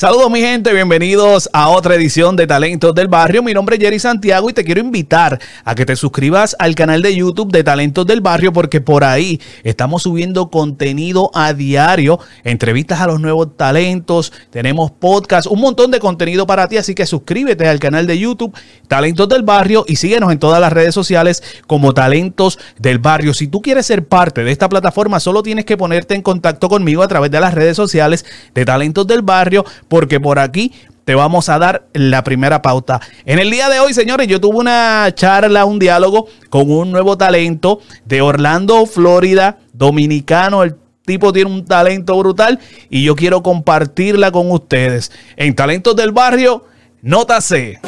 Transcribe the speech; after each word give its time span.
Saludos 0.00 0.30
mi 0.30 0.40
gente, 0.40 0.72
bienvenidos 0.72 1.50
a 1.52 1.68
otra 1.68 1.94
edición 1.94 2.34
de 2.34 2.46
Talentos 2.46 2.94
del 2.94 3.08
Barrio. 3.08 3.42
Mi 3.42 3.52
nombre 3.52 3.76
es 3.76 3.82
Jerry 3.82 3.98
Santiago 3.98 4.48
y 4.48 4.54
te 4.54 4.64
quiero 4.64 4.80
invitar 4.80 5.38
a 5.62 5.74
que 5.74 5.84
te 5.84 5.94
suscribas 5.94 6.56
al 6.58 6.74
canal 6.74 7.02
de 7.02 7.14
YouTube 7.14 7.52
de 7.52 7.62
Talentos 7.62 8.06
del 8.06 8.22
Barrio 8.22 8.50
porque 8.50 8.80
por 8.80 9.04
ahí 9.04 9.42
estamos 9.62 10.04
subiendo 10.04 10.50
contenido 10.50 11.30
a 11.34 11.52
diario, 11.52 12.18
entrevistas 12.44 13.02
a 13.02 13.08
los 13.08 13.20
nuevos 13.20 13.58
talentos, 13.58 14.32
tenemos 14.48 14.90
podcast, 14.90 15.46
un 15.46 15.60
montón 15.60 15.90
de 15.90 16.00
contenido 16.00 16.46
para 16.46 16.66
ti, 16.66 16.78
así 16.78 16.94
que 16.94 17.04
suscríbete 17.04 17.68
al 17.68 17.78
canal 17.78 18.06
de 18.06 18.18
YouTube 18.18 18.56
Talentos 18.88 19.28
del 19.28 19.42
Barrio 19.42 19.84
y 19.86 19.96
síguenos 19.96 20.32
en 20.32 20.38
todas 20.38 20.62
las 20.62 20.72
redes 20.72 20.94
sociales 20.94 21.42
como 21.66 21.92
Talentos 21.92 22.58
del 22.78 23.00
Barrio. 23.00 23.34
Si 23.34 23.48
tú 23.48 23.60
quieres 23.60 23.84
ser 23.84 24.06
parte 24.06 24.44
de 24.44 24.50
esta 24.50 24.70
plataforma, 24.70 25.20
solo 25.20 25.42
tienes 25.42 25.66
que 25.66 25.76
ponerte 25.76 26.14
en 26.14 26.22
contacto 26.22 26.70
conmigo 26.70 27.02
a 27.02 27.08
través 27.08 27.30
de 27.30 27.40
las 27.40 27.52
redes 27.52 27.76
sociales 27.76 28.24
de 28.54 28.64
Talentos 28.64 29.06
del 29.06 29.20
Barrio 29.20 29.66
porque 29.90 30.20
por 30.20 30.38
aquí 30.38 30.72
te 31.04 31.16
vamos 31.16 31.48
a 31.48 31.58
dar 31.58 31.88
la 31.92 32.22
primera 32.22 32.62
pauta. 32.62 33.00
En 33.26 33.40
el 33.40 33.50
día 33.50 33.68
de 33.68 33.80
hoy, 33.80 33.92
señores, 33.92 34.28
yo 34.28 34.40
tuve 34.40 34.58
una 34.58 35.12
charla, 35.14 35.64
un 35.64 35.80
diálogo 35.80 36.28
con 36.48 36.70
un 36.70 36.92
nuevo 36.92 37.18
talento 37.18 37.80
de 38.04 38.22
Orlando, 38.22 38.86
Florida, 38.86 39.58
dominicano. 39.72 40.62
El 40.62 40.76
tipo 41.04 41.32
tiene 41.32 41.50
un 41.50 41.64
talento 41.64 42.16
brutal 42.16 42.60
y 42.88 43.02
yo 43.02 43.16
quiero 43.16 43.42
compartirla 43.42 44.30
con 44.30 44.52
ustedes. 44.52 45.10
En 45.36 45.56
Talentos 45.56 45.96
del 45.96 46.12
Barrio, 46.12 46.64
nota 47.02 47.40
C. 47.40 47.80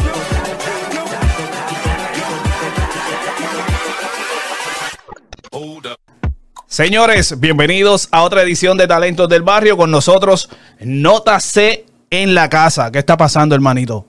Señores, 6.66 7.38
bienvenidos 7.38 8.08
a 8.10 8.22
otra 8.22 8.42
edición 8.42 8.78
de 8.78 8.88
Talentos 8.88 9.28
del 9.28 9.42
Barrio. 9.42 9.76
Con 9.76 9.90
nosotros, 9.90 10.48
Nota 10.80 11.38
C 11.38 11.84
en 12.12 12.34
la 12.34 12.48
casa. 12.48 12.92
¿Qué 12.92 12.98
está 12.98 13.16
pasando, 13.16 13.54
hermanito? 13.54 14.06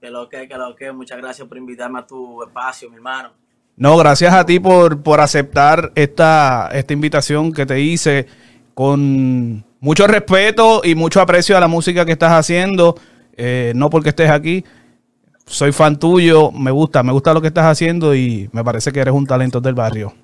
Que 0.00 0.10
lo 0.10 0.28
que, 0.28 0.48
que 0.48 0.56
lo 0.56 0.74
que. 0.74 0.90
Muchas 0.90 1.18
gracias 1.18 1.46
por 1.46 1.58
invitarme 1.58 1.98
a 2.00 2.06
tu 2.06 2.42
espacio, 2.42 2.88
mi 2.88 2.96
hermano. 2.96 3.30
No, 3.76 3.96
gracias 3.98 4.32
a 4.32 4.44
ti 4.44 4.58
por, 4.58 5.02
por 5.02 5.20
aceptar 5.20 5.92
esta, 5.94 6.70
esta 6.72 6.92
invitación 6.92 7.52
que 7.52 7.66
te 7.66 7.78
hice 7.80 8.26
con 8.74 9.64
mucho 9.80 10.06
respeto 10.06 10.80
y 10.82 10.94
mucho 10.94 11.20
aprecio 11.20 11.56
a 11.56 11.60
la 11.60 11.68
música 11.68 12.06
que 12.06 12.12
estás 12.12 12.32
haciendo. 12.32 12.96
Eh, 13.36 13.72
no 13.76 13.90
porque 13.90 14.08
estés 14.08 14.30
aquí. 14.30 14.64
Soy 15.44 15.72
fan 15.72 15.98
tuyo, 15.98 16.50
me 16.52 16.70
gusta, 16.70 17.02
me 17.02 17.12
gusta 17.12 17.34
lo 17.34 17.42
que 17.42 17.48
estás 17.48 17.66
haciendo 17.66 18.14
y 18.14 18.48
me 18.52 18.64
parece 18.64 18.92
que 18.92 19.00
eres 19.00 19.12
un 19.12 19.26
talento 19.26 19.60
del 19.60 19.74
barrio. 19.74 20.14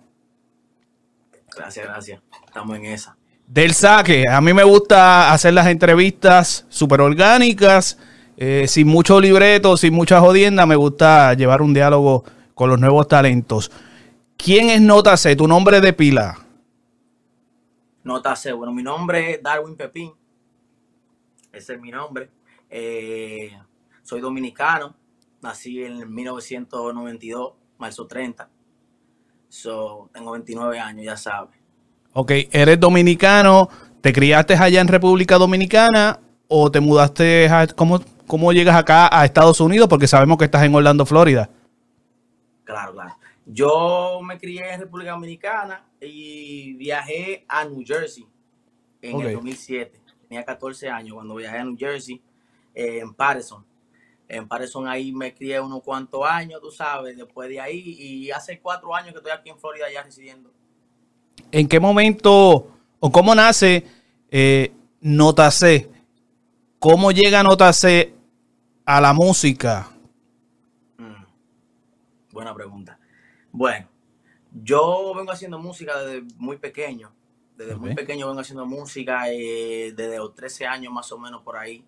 Gracias, 1.55 1.87
gracias. 1.87 2.23
Estamos 2.47 2.77
en 2.77 2.87
esa. 2.87 3.17
Del 3.47 3.75
saque, 3.75 4.25
a 4.29 4.41
mí 4.41 4.53
me 4.53 4.65
gusta 4.65 5.33
hacer 5.33 5.55
las 5.55 5.69
entrevistas 5.69 6.67
súper 6.69 7.01
orgánicas, 7.01 7.97
eh, 8.37 8.67
sin 8.67 8.89
mucho 8.89 9.21
libreto, 9.21 9.77
sin 9.77 9.95
mucha 9.95 10.21
jodienda. 10.21 10.67
Me 10.67 10.75
gusta 10.75 11.33
llevar 11.35 11.63
un 11.63 11.73
diálogo 11.73 12.25
con 12.55 12.69
los 12.69 12.81
nuevos 12.81 13.07
talentos. 13.07 13.71
¿Quién 14.37 14.71
es 14.71 14.81
Nota 14.81 15.17
C? 15.17 15.37
¿Tu 15.37 15.47
nombre 15.47 15.81
de 15.81 15.93
pila? 15.93 16.39
Nota 18.03 18.35
C. 18.35 18.53
Bueno, 18.53 18.73
mi 18.73 18.83
nombre 18.83 19.35
es 19.35 19.43
Darwin 19.43 19.77
Pepín. 19.77 20.13
Ese 21.53 21.75
es 21.75 21.81
mi 21.81 21.91
nombre. 21.91 22.29
Eh, 22.69 23.53
soy 24.03 24.21
dominicano. 24.21 24.95
Nací 25.41 25.85
en 25.85 26.13
1992, 26.13 27.55
marzo 27.79 28.07
30. 28.07 28.49
So, 29.49 30.11
tengo 30.13 30.33
29 30.33 30.79
años, 30.81 31.05
ya 31.05 31.17
sabes. 31.17 31.66
Ok, 32.19 32.33
eres 32.51 32.81
dominicano, 32.81 33.69
¿te 34.01 34.11
criaste 34.11 34.55
allá 34.55 34.81
en 34.81 34.89
República 34.89 35.37
Dominicana 35.37 36.19
o 36.49 36.71
te 36.71 36.81
mudaste 36.81 37.47
a, 37.47 37.67
¿cómo, 37.67 38.01
cómo 38.27 38.55
llegas 38.55 38.75
acá 38.75 39.07
a 39.13 39.27
Estados 39.27 39.61
Unidos? 39.61 39.87
Porque 39.87 40.07
sabemos 40.07 40.39
que 40.39 40.47
estás 40.47 40.63
en 40.63 40.75
Orlando, 40.75 41.05
Florida. 41.05 41.51
Claro, 42.65 42.95
claro. 42.95 43.17
Yo 43.45 44.21
me 44.23 44.39
crié 44.39 44.73
en 44.73 44.81
República 44.81 45.11
Dominicana 45.11 45.85
y 46.01 46.73
viajé 46.79 47.45
a 47.47 47.67
New 47.67 47.85
Jersey 47.87 48.27
en 49.03 49.21
el 49.21 49.35
2007. 49.35 50.01
Tenía 50.27 50.43
14 50.43 50.89
años 50.89 51.17
cuando 51.17 51.35
viajé 51.35 51.59
a 51.59 51.65
New 51.65 51.77
Jersey, 51.79 52.23
eh, 52.75 53.01
en 53.01 53.13
Patterson. 53.13 53.63
En 54.27 54.49
Patterson 54.49 54.89
ahí 54.89 55.13
me 55.13 55.35
crié 55.35 55.61
unos 55.61 55.83
cuantos 55.83 56.25
años, 56.25 56.63
tú 56.63 56.71
sabes, 56.71 57.15
después 57.15 57.51
de 57.51 57.61
ahí. 57.61 57.79
Y 57.79 58.31
hace 58.31 58.59
cuatro 58.59 58.95
años 58.95 59.13
que 59.13 59.19
estoy 59.19 59.33
aquí 59.33 59.51
en 59.51 59.59
Florida 59.59 59.85
ya 59.93 60.03
residiendo. 60.03 60.56
¿En 61.51 61.69
qué 61.69 61.81
momento 61.81 62.71
o 63.01 63.13
cómo 63.13 63.35
nace 63.35 63.87
eh, 64.31 64.73
Nota 65.01 65.51
C? 65.51 65.91
¿Cómo 66.79 67.13
llega 67.13 67.43
Nota 67.43 67.73
C 67.73 68.15
a 68.85 69.01
la 69.01 69.13
música? 69.13 69.91
Mm, 70.99 71.25
buena 72.33 72.55
pregunta. 72.55 72.99
Bueno, 73.53 73.89
yo 74.53 75.13
vengo 75.15 75.33
haciendo 75.33 75.59
música 75.59 75.99
desde 76.03 76.27
muy 76.37 76.57
pequeño. 76.57 77.13
Desde 77.57 77.75
muy 77.77 77.95
pequeño 77.95 78.27
vengo 78.29 78.41
haciendo 78.41 78.67
música, 78.67 79.31
eh, 79.31 79.93
desde 79.97 80.19
los 80.19 80.35
13 80.35 80.67
años 80.67 80.93
más 80.93 81.11
o 81.13 81.19
menos 81.19 81.43
por 81.43 81.57
ahí 81.57 81.83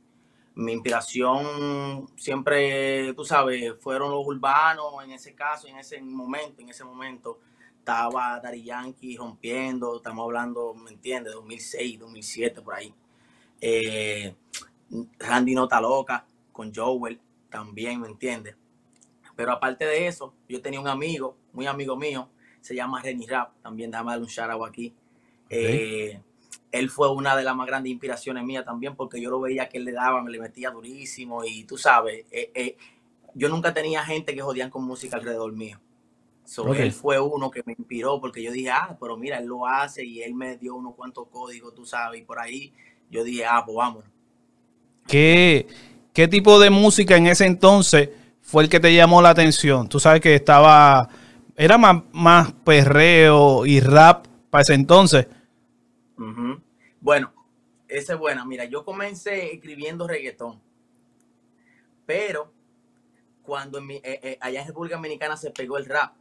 mi 0.59 0.72
inspiración 0.72 2.09
siempre, 2.16 3.15
tú 3.15 3.25
sabes, 3.25 3.75
fueron 3.78 4.10
los 4.10 4.26
urbanos 4.26 4.92
en 5.04 5.12
ese 5.12 5.32
caso, 5.32 5.69
en 5.69 5.78
ese 5.78 6.03
momento, 6.03 6.60
en 6.60 6.69
ese 6.69 6.82
momento 6.82 7.38
estaba 7.88 8.38
Dari 8.38 8.62
Yankee 8.65 9.16
rompiendo, 9.16 9.97
estamos 9.97 10.22
hablando, 10.22 10.75
¿me 10.75 10.91
entiendes? 10.91 11.32
2006, 11.32 11.99
2007, 11.99 12.60
por 12.60 12.75
ahí. 12.75 12.93
Eh, 13.62 14.34
Randy 15.19 15.54
Nota 15.54 15.81
Loca 15.81 16.27
con 16.53 16.71
Joel, 16.75 17.19
también, 17.48 18.03
¿me 18.03 18.09
entiendes? 18.09 18.56
Pero 19.34 19.53
aparte 19.53 19.87
de 19.87 20.06
eso, 20.06 20.34
yo 20.50 20.60
tenía 20.60 20.81
un 20.81 20.88
amigo, 20.88 21.38
muy 21.54 21.66
amigo 21.66 21.97
mío, 21.97 22.28
se 22.60 22.75
llama 22.75 23.00
Renny 23.00 23.27
Rap, 23.27 23.54
también 23.62 23.91
déjame 23.91 24.10
darle 24.10 24.25
un 24.25 24.31
shout 24.31 24.69
aquí. 24.69 24.94
Eh, 25.48 26.21
él 26.71 26.91
fue 26.91 27.10
una 27.10 27.34
de 27.37 27.43
las 27.43 27.56
más 27.56 27.66
grandes 27.66 27.91
inspiraciones 27.91 28.44
mías 28.44 28.66
también, 28.66 28.97
porque 28.97 29.19
yo 29.19 29.31
lo 29.31 29.41
veía 29.41 29.71
que 29.71 29.78
él 29.78 29.87
le 29.87 29.93
daba, 29.93 30.22
me 30.22 30.31
le 30.31 30.38
metía 30.38 30.71
durísimo 30.71 31.43
y 31.43 31.65
tú 31.65 31.78
sabes, 31.78 32.27
eh, 32.31 32.77
yo 33.32 33.48
nunca 33.48 33.72
tenía 33.72 34.04
gente 34.04 34.34
que 34.34 34.43
jodían 34.43 34.69
con 34.69 34.84
música 34.84 35.16
alrededor 35.16 35.53
mío. 35.53 35.81
Él 36.76 36.92
fue 36.92 37.20
uno 37.20 37.50
que 37.50 37.62
me 37.66 37.75
inspiró 37.76 38.20
porque 38.20 38.42
yo 38.42 38.50
dije, 38.50 38.70
ah, 38.70 38.97
pero 38.98 39.16
mira, 39.16 39.38
él 39.38 39.47
lo 39.47 39.66
hace 39.66 40.04
y 40.04 40.22
él 40.22 40.34
me 40.34 40.56
dio 40.56 40.76
unos 40.76 40.94
cuantos 40.94 41.28
códigos, 41.28 41.75
tú 41.75 41.84
sabes, 41.84 42.20
y 42.20 42.25
por 42.25 42.38
ahí 42.38 42.72
yo 43.10 43.22
dije, 43.22 43.44
ah, 43.44 43.62
pues 43.64 43.76
vámonos. 43.76 44.09
¿Qué, 45.06 45.66
¿Qué 46.14 46.26
tipo 46.26 46.59
de 46.59 46.70
música 46.70 47.16
en 47.16 47.26
ese 47.26 47.44
entonces 47.44 48.10
fue 48.41 48.62
el 48.62 48.70
que 48.70 48.81
te 48.81 48.94
llamó 48.94 49.20
la 49.20 49.31
atención? 49.31 49.88
Tú 49.88 50.00
sabes 50.00 50.22
que 50.22 50.34
estaba, 50.34 51.09
era 51.54 51.76
más, 51.76 52.03
más 52.12 52.53
perreo 52.65 53.66
y 53.66 53.80
rap 53.80 54.26
para 54.48 54.62
ese 54.62 54.75
entonces. 54.75 55.26
Bueno, 57.00 57.32
esa 57.88 58.15
es 58.15 58.19
buena. 58.19 58.44
Mira, 58.44 58.65
yo 58.65 58.84
comencé 58.84 59.53
escribiendo 59.53 60.09
reggaetón, 60.09 60.60
pero 62.06 62.50
cuando 63.42 63.78
eh, 63.78 64.00
eh, 64.03 64.38
allá 64.41 64.62
en 64.62 64.66
República 64.66 64.97
Dominicana 64.97 65.36
se 65.36 65.50
pegó 65.50 65.78
el 65.78 65.86
rap, 65.86 66.12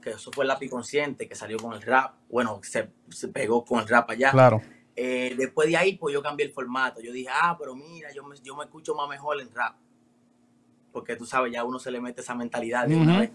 que 0.00 0.10
eso 0.10 0.30
fue 0.32 0.44
el 0.44 0.48
lápiz 0.48 0.70
consciente 0.70 1.28
que 1.28 1.34
salió 1.34 1.58
con 1.58 1.74
el 1.74 1.82
rap, 1.82 2.14
bueno, 2.30 2.60
se, 2.62 2.88
pegó 3.28 3.64
con 3.64 3.80
el 3.80 3.88
rap 3.88 4.10
allá. 4.10 4.30
Claro. 4.30 4.62
Eh, 4.96 5.34
después 5.36 5.68
de 5.68 5.76
ahí, 5.76 5.96
pues 5.96 6.14
yo 6.14 6.22
cambié 6.22 6.46
el 6.46 6.52
formato. 6.52 7.00
Yo 7.00 7.12
dije, 7.12 7.28
ah, 7.30 7.56
pero 7.58 7.74
mira, 7.74 8.12
yo 8.12 8.24
me, 8.24 8.36
yo 8.42 8.56
me 8.56 8.64
escucho 8.64 8.94
más 8.94 9.08
mejor 9.08 9.40
en 9.40 9.50
rap. 9.54 9.76
Porque 10.92 11.16
tú 11.16 11.26
sabes, 11.26 11.52
ya 11.52 11.64
uno 11.64 11.78
se 11.78 11.90
le 11.90 12.00
mete 12.00 12.20
esa 12.20 12.34
mentalidad 12.34 12.86
de 12.86 12.96
una 12.96 13.20
vez 13.20 13.30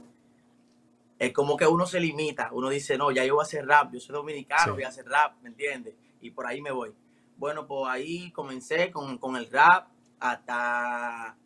es 1.18 1.32
como 1.32 1.56
que 1.56 1.66
uno 1.66 1.86
se 1.86 2.00
limita, 2.00 2.50
uno 2.52 2.70
dice, 2.70 2.98
no, 2.98 3.12
ya 3.12 3.24
yo 3.26 3.36
voy 3.36 3.44
a 3.44 3.46
hacer 3.46 3.66
rap, 3.66 3.92
yo 3.94 4.00
soy 4.00 4.14
dominicano, 4.14 4.74
voy 4.74 4.84
a 4.84 4.90
hacer 4.90 5.06
rap, 5.06 5.42
¿me 5.42 5.50
entiendes? 5.50 5.96
Y 6.22 6.32
por 6.32 6.46
ahí 6.46 6.62
me 6.62 6.72
voy. 6.72 6.94
Bueno, 7.38 7.66
pues 7.68 7.90
ahí 7.90 8.32
comencé 8.32 8.92
con, 8.92 9.36
el 9.36 9.50
rap 9.50 9.88
hasta... 10.20 11.38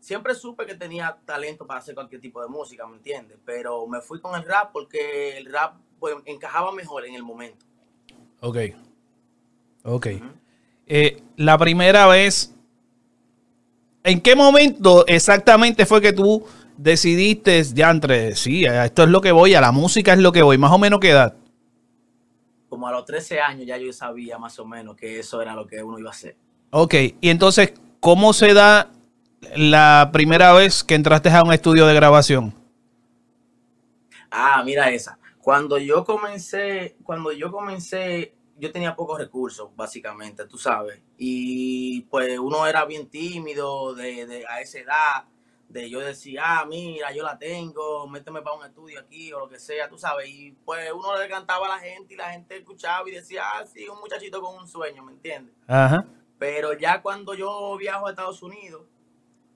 Siempre 0.00 0.34
supe 0.34 0.64
que 0.64 0.74
tenía 0.74 1.18
talento 1.26 1.66
para 1.66 1.80
hacer 1.80 1.94
cualquier 1.94 2.20
tipo 2.20 2.40
de 2.40 2.48
música, 2.48 2.86
¿me 2.86 2.96
entiendes? 2.96 3.38
Pero 3.44 3.86
me 3.86 4.00
fui 4.00 4.18
con 4.18 4.34
el 4.34 4.46
rap 4.46 4.72
porque 4.72 5.36
el 5.36 5.52
rap 5.52 5.74
pues, 5.98 6.16
encajaba 6.24 6.72
mejor 6.72 7.04
en 7.04 7.14
el 7.14 7.22
momento. 7.22 7.66
Ok. 8.40 8.56
Ok. 9.84 10.06
Eh, 10.86 11.22
la 11.36 11.58
primera 11.58 12.06
vez, 12.06 12.54
¿en 14.02 14.20
qué 14.20 14.34
momento 14.34 15.06
exactamente 15.06 15.84
fue 15.84 16.00
que 16.00 16.14
tú 16.14 16.46
decidiste, 16.78 17.62
ya 17.62 17.90
entre, 17.90 18.34
sí, 18.34 18.64
esto 18.64 19.02
es 19.02 19.08
lo 19.10 19.20
que 19.20 19.32
voy, 19.32 19.54
a 19.54 19.60
la 19.60 19.70
música 19.70 20.14
es 20.14 20.18
lo 20.18 20.32
que 20.32 20.42
voy, 20.42 20.56
más 20.56 20.72
o 20.72 20.78
menos 20.78 20.98
qué 20.98 21.10
edad? 21.10 21.34
Como 22.70 22.88
a 22.88 22.92
los 22.92 23.04
13 23.04 23.40
años 23.40 23.66
ya 23.66 23.76
yo 23.76 23.92
sabía 23.92 24.38
más 24.38 24.58
o 24.58 24.64
menos 24.64 24.96
que 24.96 25.18
eso 25.18 25.42
era 25.42 25.54
lo 25.54 25.66
que 25.66 25.82
uno 25.82 25.98
iba 25.98 26.08
a 26.08 26.12
hacer. 26.12 26.36
Ok, 26.70 26.94
y 27.20 27.28
entonces, 27.28 27.74
¿cómo 28.00 28.32
se 28.32 28.54
da 28.54 28.90
la 29.56 30.10
primera 30.12 30.52
vez 30.52 30.84
que 30.84 30.94
entraste 30.94 31.30
a 31.30 31.42
un 31.42 31.52
estudio 31.52 31.86
de 31.86 31.94
grabación? 31.94 32.54
Ah, 34.30 34.62
mira 34.64 34.90
esa. 34.90 35.18
Cuando 35.40 35.78
yo 35.78 36.04
comencé, 36.04 36.96
cuando 37.02 37.32
yo 37.32 37.50
comencé, 37.50 38.34
yo 38.58 38.70
tenía 38.70 38.94
pocos 38.94 39.18
recursos, 39.18 39.70
básicamente, 39.74 40.46
tú 40.46 40.58
sabes. 40.58 41.00
Y 41.16 42.02
pues 42.02 42.38
uno 42.38 42.66
era 42.66 42.84
bien 42.84 43.08
tímido 43.08 43.94
de, 43.94 44.26
de, 44.26 44.44
a 44.46 44.60
esa 44.60 44.78
edad, 44.78 45.24
de 45.68 45.88
yo 45.88 46.00
decir, 46.00 46.38
ah, 46.40 46.64
mira, 46.68 47.12
yo 47.12 47.22
la 47.22 47.38
tengo, 47.38 48.06
méteme 48.08 48.42
para 48.42 48.56
un 48.56 48.66
estudio 48.66 49.00
aquí 49.00 49.32
o 49.32 49.40
lo 49.40 49.48
que 49.48 49.58
sea, 49.58 49.88
tú 49.88 49.96
sabes. 49.96 50.28
Y 50.28 50.52
pues 50.64 50.92
uno 50.92 51.18
le 51.18 51.28
cantaba 51.28 51.66
a 51.66 51.76
la 51.76 51.78
gente 51.78 52.14
y 52.14 52.16
la 52.16 52.32
gente 52.32 52.58
escuchaba 52.58 53.08
y 53.08 53.12
decía, 53.12 53.44
ah, 53.54 53.64
sí, 53.66 53.88
un 53.88 53.98
muchachito 53.98 54.42
con 54.42 54.56
un 54.56 54.68
sueño, 54.68 55.02
¿me 55.02 55.12
entiendes? 55.12 55.54
Ajá. 55.66 56.04
Pero 56.38 56.72
ya 56.72 57.02
cuando 57.02 57.34
yo 57.34 57.76
viajo 57.76 58.06
a 58.06 58.10
Estados 58.10 58.42
Unidos, 58.42 58.82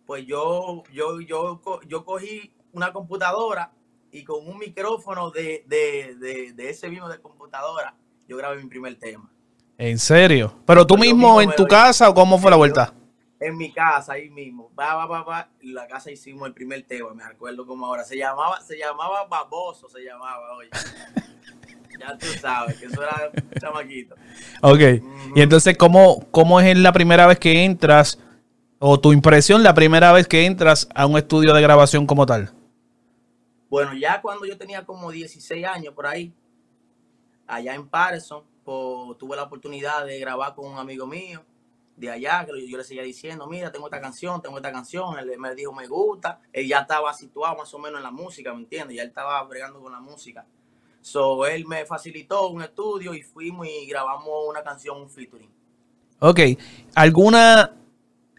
pues 0.07 0.27
yo, 0.27 0.83
yo, 0.93 1.21
yo, 1.21 1.61
yo 1.87 2.05
cogí 2.05 2.53
una 2.73 2.93
computadora 2.93 3.73
y 4.11 4.25
con 4.25 4.47
un 4.47 4.59
micrófono 4.59 5.31
de, 5.31 5.65
de, 5.67 6.15
de, 6.17 6.53
de 6.53 6.71
ese 6.71 6.89
mismo 6.89 7.09
de 7.09 7.21
computadora, 7.21 7.97
yo 8.29 8.37
grabé 8.37 8.63
mi 8.63 8.69
primer 8.69 8.97
tema. 8.97 9.31
¿En 9.77 9.99
serio? 9.99 10.55
¿Pero 10.67 10.87
tú 10.87 10.97
mismo 10.97 11.41
en 11.41 11.51
tu 11.55 11.67
casa 11.67 12.09
o 12.09 12.15
cómo 12.15 12.39
fue 12.39 12.51
la 12.51 12.57
vuelta? 12.57 12.95
En 13.41 13.57
mi 13.57 13.73
casa, 13.73 14.13
ahí 14.13 14.31
mismo. 14.31 14.71
Va, 14.79 14.95
va, 14.95 15.07
va, 15.07 15.23
va. 15.23 15.49
En 15.61 15.75
la 15.75 15.87
casa 15.89 16.11
hicimos 16.11 16.47
el 16.47 16.55
primer 16.55 16.85
tema, 16.85 17.13
me 17.13 17.25
acuerdo 17.25 17.67
como 17.67 17.87
ahora. 17.87 18.05
Se 18.05 18.17
llamaba, 18.17 18.61
se 18.61 18.79
llamaba 18.79 19.27
Baboso, 19.27 19.89
se 19.89 20.01
llamaba, 20.01 20.55
oye. 20.57 20.71
ya 21.99 22.17
tú 22.17 22.27
sabes, 22.41 22.79
que 22.79 22.87
eso 22.87 23.03
era 23.03 23.31
un 23.35 23.61
chamaquito. 23.61 24.15
Ok. 24.63 24.81
Y 25.35 25.43
entonces, 25.43 25.77
¿cómo, 25.77 26.25
¿cómo 26.31 26.61
es 26.61 26.79
la 26.79 26.93
primera 26.93 27.27
vez 27.27 27.39
que 27.39 27.65
entras, 27.65 28.19
o 28.87 29.01
tu 29.01 29.15
impresión 29.15 29.63
la 29.63 29.73
primera 29.73 30.13
vez 30.13 30.29
que 30.29 30.45
entras 30.45 30.87
a 30.95 31.07
un 31.07 31.17
estudio 31.17 31.55
de 31.55 31.63
grabación 31.63 32.07
como 32.07 32.27
tal? 32.27 32.53
Bueno, 33.71 33.95
ya 33.95 34.21
cuando 34.21 34.45
yo 34.45 34.59
tenía 34.59 34.85
como 34.85 35.11
16 35.11 35.65
años 35.65 35.95
por 35.95 36.07
ahí, 36.07 36.35
allá 37.47 37.75
en 37.75 37.89
Patterson, 37.89 38.45
pues, 38.63 39.17
tuve 39.17 39.37
la 39.37 39.45
oportunidad 39.45 40.05
de 40.05 40.19
grabar 40.19 40.55
con 40.55 40.71
un 40.71 40.79
amigo 40.79 41.07
mío 41.07 41.43
de 41.97 42.11
allá, 42.11 42.45
que 42.45 42.69
yo 42.69 42.77
le 42.77 42.85
seguía 42.85 43.03
diciendo, 43.05 43.47
mira, 43.47 43.73
tengo 43.73 43.87
esta 43.87 44.03
canción, 44.03 44.43
tengo 44.43 44.59
esta 44.59 44.71
canción, 44.71 45.19
él 45.19 45.33
me 45.39 45.55
dijo, 45.55 45.73
me 45.73 45.87
gusta, 45.87 46.41
él 46.53 46.69
ya 46.69 46.81
estaba 46.81 47.15
situado 47.15 47.57
más 47.57 47.73
o 47.73 47.79
menos 47.79 48.01
en 48.01 48.05
la 48.05 48.11
música, 48.11 48.53
¿me 48.53 48.61
entiendes? 48.61 48.99
Ya 48.99 49.03
él 49.05 49.09
estaba 49.09 49.43
bregando 49.45 49.81
con 49.81 49.93
la 49.93 50.01
música. 50.01 50.45
So, 51.01 51.47
él 51.47 51.65
me 51.65 51.87
facilitó 51.87 52.49
un 52.49 52.61
estudio 52.61 53.15
y 53.15 53.23
fuimos 53.23 53.67
y 53.67 53.87
grabamos 53.87 54.29
una 54.47 54.63
canción, 54.63 55.01
un 55.01 55.09
featuring. 55.09 55.51
Ok, 56.19 56.41
¿alguna, 56.95 57.75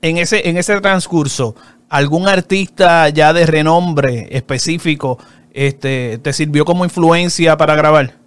en 0.06 0.18
ese, 0.18 0.48
en 0.48 0.58
ese 0.58 0.80
transcurso, 0.82 1.56
algún 1.90 2.28
artista 2.28 3.10
ya 3.10 3.34
de 3.34 3.48
renombre 3.48 4.28
específico 4.30 5.18
este, 5.52 6.20
te 6.20 6.32
sirvió 6.32 6.64
como 6.64 6.86
influencia 6.86 7.58
para 7.58 7.76
grabar? 7.76 8.20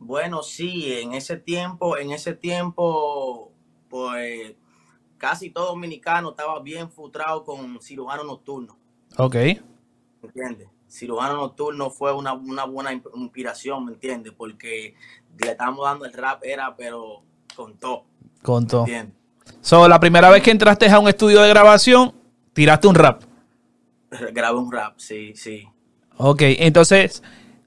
Bueno, 0.00 0.42
sí, 0.42 0.92
en 0.94 1.14
ese 1.14 1.36
tiempo, 1.36 1.96
en 1.96 2.10
ese 2.10 2.34
tiempo, 2.34 3.52
pues 3.88 4.54
casi 5.18 5.50
todo 5.50 5.66
dominicano 5.66 6.30
estaba 6.30 6.58
bien 6.58 6.90
frustrado 6.90 7.44
con 7.44 7.80
cirujano 7.80 8.24
nocturno. 8.24 8.76
Ok. 9.18 9.36
¿Entiendes? 10.20 10.68
Cirujano 10.88 11.36
nocturno 11.36 11.90
fue 11.90 12.12
una, 12.12 12.32
buena 12.32 12.92
inspiración, 13.14 13.84
¿me 13.84 13.92
entiendes? 13.92 14.32
Porque 14.36 14.96
le 15.38 15.52
estábamos 15.52 15.84
dando 15.84 16.06
el 16.06 16.12
rap, 16.12 16.42
era, 16.42 16.74
pero 16.74 17.22
con 17.54 17.78
todo. 17.78 18.02
Con 18.42 18.66
todo. 18.66 18.84
So, 19.60 19.88
la 19.88 20.00
primera 20.00 20.30
vez 20.30 20.42
que 20.42 20.50
entraste 20.50 20.88
a 20.88 20.98
un 20.98 21.08
estudio 21.08 21.42
de 21.42 21.48
grabación, 21.48 22.14
tiraste 22.52 22.88
un 22.88 22.94
rap. 22.94 23.22
Grabé 24.32 24.58
un 24.58 24.72
rap, 24.72 24.94
sí, 24.96 25.32
sí. 25.34 25.66
Ok, 26.16 26.42
entonces, 26.42 27.22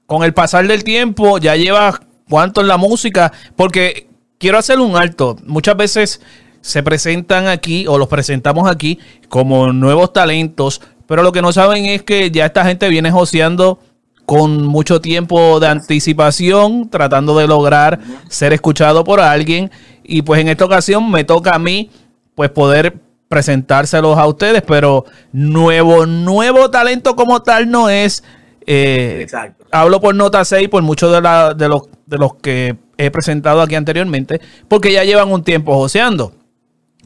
con 0.06 0.22
el 0.22 0.34
pasar 0.34 0.66
del 0.66 0.84
tiempo, 0.84 1.38
ya 1.38 1.56
llevas 1.56 2.00
cuánto 2.28 2.60
en 2.60 2.68
la 2.68 2.76
música, 2.76 3.32
porque 3.56 4.08
quiero 4.38 4.58
hacer 4.58 4.78
un 4.78 4.96
alto. 4.96 5.36
Muchas 5.44 5.76
veces 5.76 6.20
se 6.60 6.82
presentan 6.82 7.46
aquí 7.46 7.86
o 7.86 7.98
los 7.98 8.08
presentamos 8.08 8.70
aquí 8.70 8.98
como 9.28 9.72
nuevos 9.72 10.12
talentos, 10.12 10.80
pero 11.06 11.22
lo 11.22 11.32
que 11.32 11.42
no 11.42 11.52
saben 11.52 11.86
es 11.86 12.02
que 12.02 12.30
ya 12.30 12.46
esta 12.46 12.64
gente 12.64 12.88
viene 12.88 13.10
joseando 13.10 13.78
con 14.26 14.66
mucho 14.66 15.00
tiempo 15.00 15.60
de 15.60 15.68
anticipación, 15.68 16.88
tratando 16.88 17.36
de 17.38 17.46
lograr 17.46 18.00
ser 18.28 18.52
escuchado 18.52 19.04
por 19.04 19.20
alguien 19.20 19.70
y 20.02 20.22
pues 20.22 20.40
en 20.40 20.48
esta 20.48 20.64
ocasión 20.64 21.10
me 21.10 21.24
toca 21.24 21.54
a 21.54 21.58
mí 21.58 21.90
pues 22.34 22.50
poder 22.50 23.00
presentárselos 23.28 24.16
a 24.18 24.26
ustedes, 24.26 24.62
pero 24.62 25.04
nuevo, 25.32 26.06
nuevo 26.06 26.70
talento 26.70 27.16
como 27.16 27.42
tal 27.42 27.70
no 27.70 27.88
es. 27.88 28.22
Eh, 28.66 29.20
Exacto. 29.22 29.66
Hablo 29.70 30.00
por 30.00 30.14
nota 30.14 30.44
6 30.44 30.68
por 30.68 30.82
muchos 30.82 31.10
de, 31.10 31.20
de, 31.56 31.68
los, 31.68 31.82
de 32.06 32.18
los 32.18 32.34
que 32.36 32.76
he 32.96 33.10
presentado 33.10 33.60
aquí 33.60 33.74
anteriormente, 33.74 34.40
porque 34.68 34.92
ya 34.92 35.04
llevan 35.04 35.32
un 35.32 35.42
tiempo 35.42 35.74
joseando. 35.74 36.32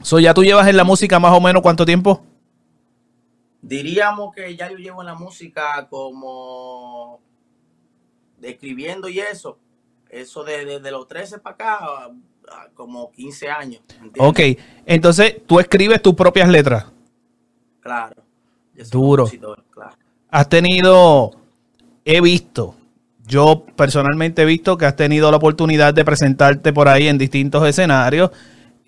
So, 0.01 0.19
¿Ya 0.19 0.33
tú 0.33 0.43
llevas 0.43 0.67
en 0.67 0.77
la 0.77 0.83
música 0.83 1.19
más 1.19 1.33
o 1.33 1.41
menos 1.41 1.61
cuánto 1.61 1.85
tiempo? 1.85 2.23
Diríamos 3.61 4.33
que 4.33 4.55
ya 4.55 4.69
yo 4.69 4.77
llevo 4.77 5.01
en 5.01 5.07
la 5.07 5.15
música 5.15 5.87
como 5.89 7.19
escribiendo 8.41 9.09
y 9.09 9.19
eso, 9.19 9.57
eso 10.09 10.43
desde 10.43 10.79
de, 10.79 10.91
los 10.91 11.07
13 11.07 11.39
para 11.39 11.53
acá, 11.55 11.79
como 12.73 13.11
15 13.11 13.49
años. 13.49 13.81
Ok, 14.17 14.39
entonces 14.85 15.37
tú 15.45 15.59
escribes 15.59 16.01
tus 16.01 16.15
propias 16.15 16.47
letras. 16.47 16.85
Claro. 17.81 18.23
Duro. 18.89 19.29
Claro. 19.71 19.97
Has 20.31 20.47
tenido, 20.47 21.31
he 22.05 22.21
visto, 22.21 22.75
yo 23.27 23.65
personalmente 23.75 24.43
he 24.43 24.45
visto 24.45 24.77
que 24.77 24.85
has 24.85 24.95
tenido 24.95 25.29
la 25.31 25.37
oportunidad 25.37 25.93
de 25.93 26.05
presentarte 26.05 26.71
por 26.71 26.87
ahí 26.87 27.07
en 27.07 27.17
distintos 27.17 27.67
escenarios 27.67 28.31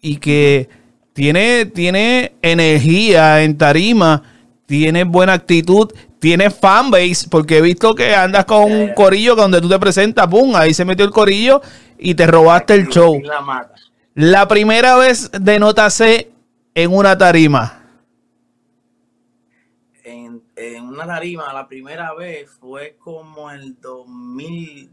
y 0.01 0.17
que 0.17 0.69
tiene, 1.13 1.65
tiene 1.65 2.33
energía 2.41 3.43
en 3.43 3.57
tarima, 3.57 4.23
tiene 4.71 5.03
buena 5.03 5.33
actitud, 5.33 5.91
tiene 6.19 6.49
fanbase, 6.49 7.27
porque 7.29 7.57
he 7.57 7.61
visto 7.61 7.93
que 7.93 8.15
andas 8.15 8.45
con 8.45 8.71
un 8.71 8.93
corillo 8.93 9.35
donde 9.35 9.59
tú 9.59 9.67
te 9.67 9.77
presentas, 9.77 10.29
¡pum! 10.29 10.55
Ahí 10.55 10.73
se 10.73 10.85
metió 10.85 11.03
el 11.03 11.11
corillo 11.11 11.61
y 11.99 12.15
te 12.15 12.25
robaste 12.25 12.75
el 12.75 12.87
show. 12.87 13.21
La 14.13 14.47
primera 14.47 14.95
vez 14.95 15.29
de 15.29 15.59
Nota 15.59 15.89
C 15.89 16.31
en 16.73 16.93
una 16.93 17.17
tarima. 17.17 17.83
En, 20.05 20.41
una 20.85 21.05
tarima, 21.05 21.51
la 21.51 21.67
primera 21.67 22.13
vez 22.13 22.49
fue 22.49 22.95
como 22.97 23.51
el 23.51 23.77
2000, 23.81 24.89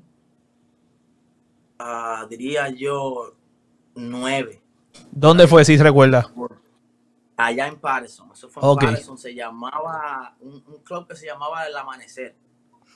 ah, 1.79 2.27
diría 2.29 2.69
yo, 2.71 3.33
9. 3.95 4.61
¿Dónde 5.13 5.47
fue, 5.47 5.65
si 5.65 5.77
recuerda? 5.77 6.33
Allá 7.39 7.67
en 7.67 7.81
Patterson. 7.81 8.31
Eso 8.33 8.51
fue 8.51 8.63
en 8.63 8.77
Patterson. 8.77 9.17
Se 9.17 9.35
llamaba, 9.35 10.37
un, 10.41 10.63
un, 10.67 10.83
club 10.83 11.09
que 11.09 11.17
se 11.17 11.27
llamaba 11.27 11.67
El 11.67 11.77
Amanecer. 11.77 12.37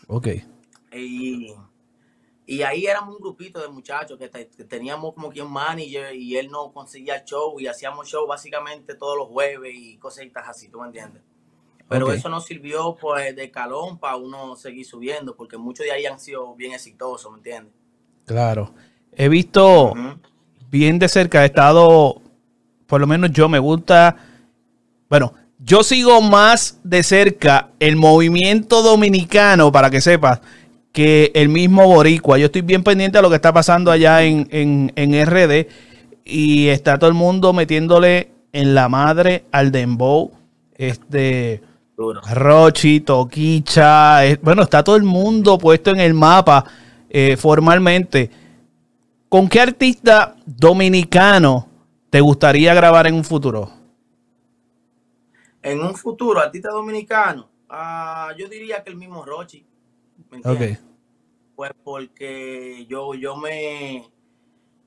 Ok. 0.09 0.29
Y 0.93 1.55
y 2.45 2.63
ahí 2.63 2.87
éramos 2.87 3.17
un 3.17 3.23
grupito 3.23 3.61
de 3.61 3.69
muchachos 3.69 4.19
que, 4.19 4.29
teníamos 4.65 5.15
como 5.15 5.31
quien 5.31 5.49
manager 5.49 6.15
y 6.15 6.37
él 6.37 6.51
no 6.51 6.73
conseguía 6.73 7.25
show 7.25 7.59
y 7.61 7.67
hacíamos 7.67 8.09
show 8.09 8.27
básicamente 8.27 8.95
todos 8.95 9.17
los 9.17 9.29
jueves 9.29 9.73
y 9.75 9.97
cositas 9.99 10.49
así, 10.49 10.69
¿tú 10.69 10.81
me 10.81 10.87
entiendes? 10.87 11.23
Pero 11.89 12.11
eso 12.11 12.29
nos 12.29 12.47
sirvió 12.47 12.97
pues 12.99 13.37
de 13.37 13.51
calón 13.51 13.99
para 13.99 14.17
uno 14.17 14.57
seguir 14.57 14.85
subiendo 14.85 15.37
porque 15.37 15.59
muchos 15.59 15.85
de 15.85 15.93
ahí 15.93 16.07
han 16.07 16.19
sido 16.19 16.55
bien 16.55 16.73
exitosos, 16.73 17.31
¿me 17.31 17.39
entiendes? 17.39 17.73
Claro. 18.25 18.75
He 19.13 19.29
visto 19.29 19.93
bien 20.69 20.99
de 20.99 21.09
cerca, 21.09 21.43
he 21.43 21.47
estado, 21.47 22.21
por 22.87 23.01
lo 23.01 23.07
menos 23.07 23.31
yo 23.31 23.49
me 23.49 23.59
gusta, 23.59 24.17
bueno, 25.13 25.35
yo 25.59 25.83
sigo 25.83 26.23
más 26.23 26.81
de 26.85 27.03
cerca 27.03 27.69
el 27.81 27.97
movimiento 27.97 28.83
dominicano, 28.83 29.71
para 29.71 29.91
que 29.91 30.01
sepas 30.01 30.41
que 30.91 31.31
el 31.35 31.51
mismo 31.51 31.87
Boricua. 31.87 32.39
Yo 32.39 32.47
estoy 32.47 32.63
bien 32.63 32.83
pendiente 32.83 33.19
de 33.19 33.23
lo 33.23 33.29
que 33.29 33.37
está 33.37 33.53
pasando 33.53 33.91
allá 33.91 34.23
en, 34.23 34.49
en, 34.51 35.27
RD 35.27 35.67
y 36.25 36.69
está 36.69 36.99
todo 36.99 37.11
el 37.11 37.15
mundo 37.15 37.53
metiéndole 37.53 38.31
en 38.55 38.75
la 38.75 38.89
madre 38.89 39.45
al 39.53 39.71
Dembow. 39.71 40.33
Este. 40.75 41.61
Rochi, 42.33 43.01
Toquicha. 43.01 44.21
bueno, 44.41 44.63
está 44.63 44.83
todo 44.83 44.97
el 44.97 45.03
mundo 45.03 45.59
puesto 45.59 45.91
en 45.91 46.01
el 46.01 46.15
mapa 46.15 46.65
eh, 47.11 47.37
formalmente. 47.37 48.31
¿Con 49.29 49.47
qué 49.47 49.61
artista 49.61 50.37
dominicano 50.47 51.69
te 52.09 52.23
gustaría 52.23 52.73
grabar 52.73 53.07
en 53.07 53.17
un 53.17 53.25
futuro? 53.25 53.82
En 55.63 55.81
un 55.81 55.95
futuro, 55.95 56.41
artista 56.41 56.71
dominicano, 56.71 57.49
ah, 57.69 58.33
yo 58.37 58.49
diría 58.49 58.83
que 58.83 58.91
el 58.91 58.97
mismo 58.97 59.25
Rochi. 59.25 59.65
¿me 60.31 60.79
Pues 61.55 61.73
porque 61.85 62.87
yo, 62.89 63.15
yo 63.15 63.37
me 63.37 64.05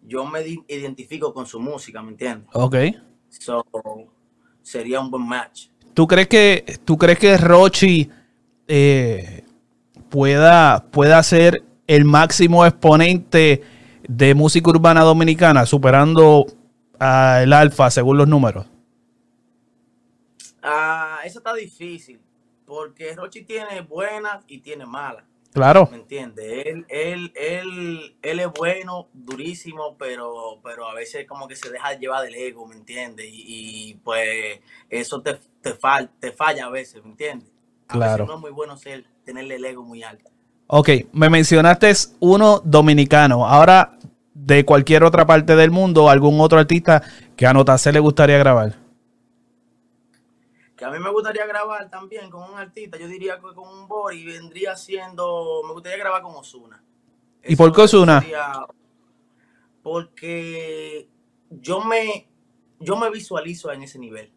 yo 0.08 0.26
me 0.26 0.42
identifico 0.68 1.34
con 1.34 1.46
su 1.46 1.60
música, 1.60 2.02
¿me 2.02 2.12
entiendes? 2.12 2.48
Ok. 2.54 2.76
So, 3.30 3.66
sería 4.62 5.00
un 5.00 5.10
buen 5.10 5.28
match. 5.28 5.68
¿Tú 5.94 6.08
crees 6.08 6.28
que, 6.28 6.80
tú 6.84 6.98
crees 6.98 7.20
que 7.20 7.38
Rochi 7.38 8.10
eh, 8.68 9.44
pueda, 10.10 10.86
pueda 10.92 11.22
ser 11.24 11.64
el 11.88 12.06
máximo 12.06 12.66
exponente 12.66 13.62
de 14.08 14.36
música 14.36 14.70
urbana 14.70 15.02
dominicana, 15.02 15.66
superando 15.66 16.46
al 17.00 17.54
Alfa 17.54 17.90
según 17.90 18.18
los 18.18 18.28
números? 18.28 18.68
Ah, 20.68 21.20
eso 21.24 21.40
está 21.40 21.54
difícil, 21.54 22.20
porque 22.66 23.16
Rochi 23.16 23.44
tiene 23.44 23.82
buenas 23.82 24.44
y 24.48 24.58
tiene 24.58 24.86
malas. 24.86 25.24
Claro. 25.54 25.88
¿Me 25.90 25.98
entiendes? 25.98 26.66
Él, 26.66 26.86
él, 26.90 27.32
él, 27.36 28.16
él 28.22 28.40
es 28.40 28.48
bueno, 28.52 29.08
durísimo, 29.14 29.96
pero, 29.98 30.60
pero 30.64 30.90
a 30.90 30.96
veces 30.96 31.26
como 31.28 31.48
que 31.48 31.56
se 31.56 31.70
deja 31.70 31.94
llevar 31.94 32.24
del 32.24 32.36
ego, 32.36 32.66
¿me 32.66 32.76
entiendes? 32.76 33.28
Y, 33.30 34.00
pues 34.04 34.60
eso 34.90 35.22
te, 35.22 35.36
te, 35.62 35.78
te 36.20 36.32
falla 36.32 36.66
a 36.66 36.70
veces, 36.70 37.02
¿me 37.04 37.12
entiendes? 37.12 37.50
claro. 37.88 38.26
no 38.26 38.34
es 38.34 38.42
muy 38.42 38.52
bueno 38.52 38.76
ser, 38.76 39.06
tenerle 39.24 39.56
el 39.56 39.66
ego 39.66 39.84
muy 39.84 40.02
alto. 40.02 40.32
Ok, 40.68 40.90
me 41.14 41.30
mencionaste 41.30 41.94
uno 42.20 42.60
dominicano. 42.66 43.48
Ahora, 43.48 43.98
de 44.34 44.66
cualquier 44.66 45.04
otra 45.04 45.26
parte 45.28 45.56
del 45.56 45.70
mundo, 45.70 46.10
algún 46.10 46.42
otro 46.42 46.58
artista 46.58 47.04
que 47.38 47.46
a 47.46 47.78
se 47.78 47.92
le 47.92 48.00
gustaría 48.00 48.40
grabar 48.40 48.85
que 50.76 50.86
a 50.86 50.92
mí 50.92 51.00
me 51.00 51.10
gustaría 51.10 51.46
grabar 51.46 51.90
también 51.90 52.30
con 52.30 52.52
un 52.52 52.58
artista, 52.58 52.98
yo 52.98 53.08
diría 53.08 53.36
que 53.36 53.54
con 53.54 53.68
un 53.68 53.88
Bori 53.88 54.26
vendría 54.26 54.76
siendo, 54.76 55.62
me 55.66 55.74
gustaría 55.74 55.98
grabar 55.98 56.22
con 56.22 56.36
Osuna. 56.36 56.84
¿Y 57.44 57.56
por 57.56 57.72
qué 57.72 57.82
Osuna? 57.82 58.26
Porque 59.82 61.08
yo 61.50 61.82
me, 61.82 62.28
yo 62.80 62.98
me 62.98 63.10
visualizo 63.10 63.72
en 63.72 63.84
ese 63.84 64.00
nivel. 64.00 64.32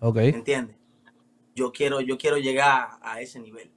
Ok. 0.00 0.16
¿Entiendes? 0.18 0.76
Yo 1.54 1.72
quiero, 1.72 2.00
yo 2.00 2.16
quiero 2.16 2.36
llegar 2.36 2.90
a 3.02 3.20
ese 3.20 3.40
nivel. 3.40 3.70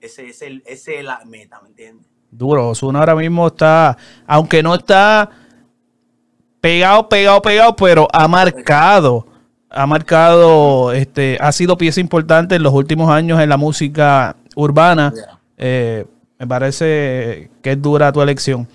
Ese, 0.00 0.28
es 0.28 0.42
el, 0.42 0.62
ese 0.66 0.98
es 0.98 1.04
la 1.04 1.24
meta, 1.24 1.60
¿me 1.62 1.68
entiendes? 1.68 2.06
Duro. 2.30 2.68
Osuna 2.68 3.00
ahora 3.00 3.14
mismo 3.14 3.48
está, 3.48 3.96
aunque 4.26 4.62
no 4.62 4.74
está 4.74 5.30
pegado, 6.60 7.08
pegado, 7.08 7.42
pegado, 7.42 7.74
pero 7.74 8.06
ha 8.12 8.28
marcado 8.28 9.25
ha 9.70 9.86
marcado, 9.86 10.92
este, 10.92 11.38
ha 11.40 11.52
sido 11.52 11.76
pieza 11.76 12.00
importante 12.00 12.54
en 12.54 12.62
los 12.62 12.72
últimos 12.72 13.10
años 13.10 13.40
en 13.40 13.48
la 13.48 13.56
música 13.56 14.36
urbana. 14.54 15.12
Eh, 15.56 16.06
me 16.38 16.46
parece 16.46 17.50
que 17.62 17.72
es 17.72 17.82
dura 17.82 18.12
tu 18.12 18.20
elección. 18.20 18.68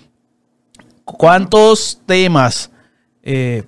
¿Cuántos 1.04 2.00
temas 2.06 2.70
eh, 3.22 3.64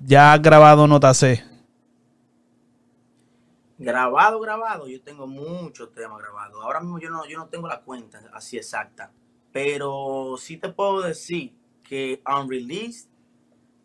ya 0.00 0.32
has 0.32 0.42
grabado 0.42 0.86
Nota 0.86 1.12
C? 1.14 1.44
Grabado, 3.78 4.40
grabado, 4.40 4.88
yo 4.88 5.00
tengo 5.02 5.26
muchos 5.26 5.92
temas 5.94 6.20
grabados. 6.20 6.62
Ahora 6.64 6.80
mismo 6.80 6.98
yo 6.98 7.10
no, 7.10 7.26
yo 7.26 7.38
no 7.38 7.46
tengo 7.46 7.68
la 7.68 7.80
cuenta 7.80 8.20
así 8.32 8.56
exacta, 8.56 9.12
pero 9.52 10.34
sí 10.36 10.56
te 10.56 10.68
puedo 10.68 11.02
decir 11.02 11.54
que 11.84 12.20
unreleased 12.26 13.08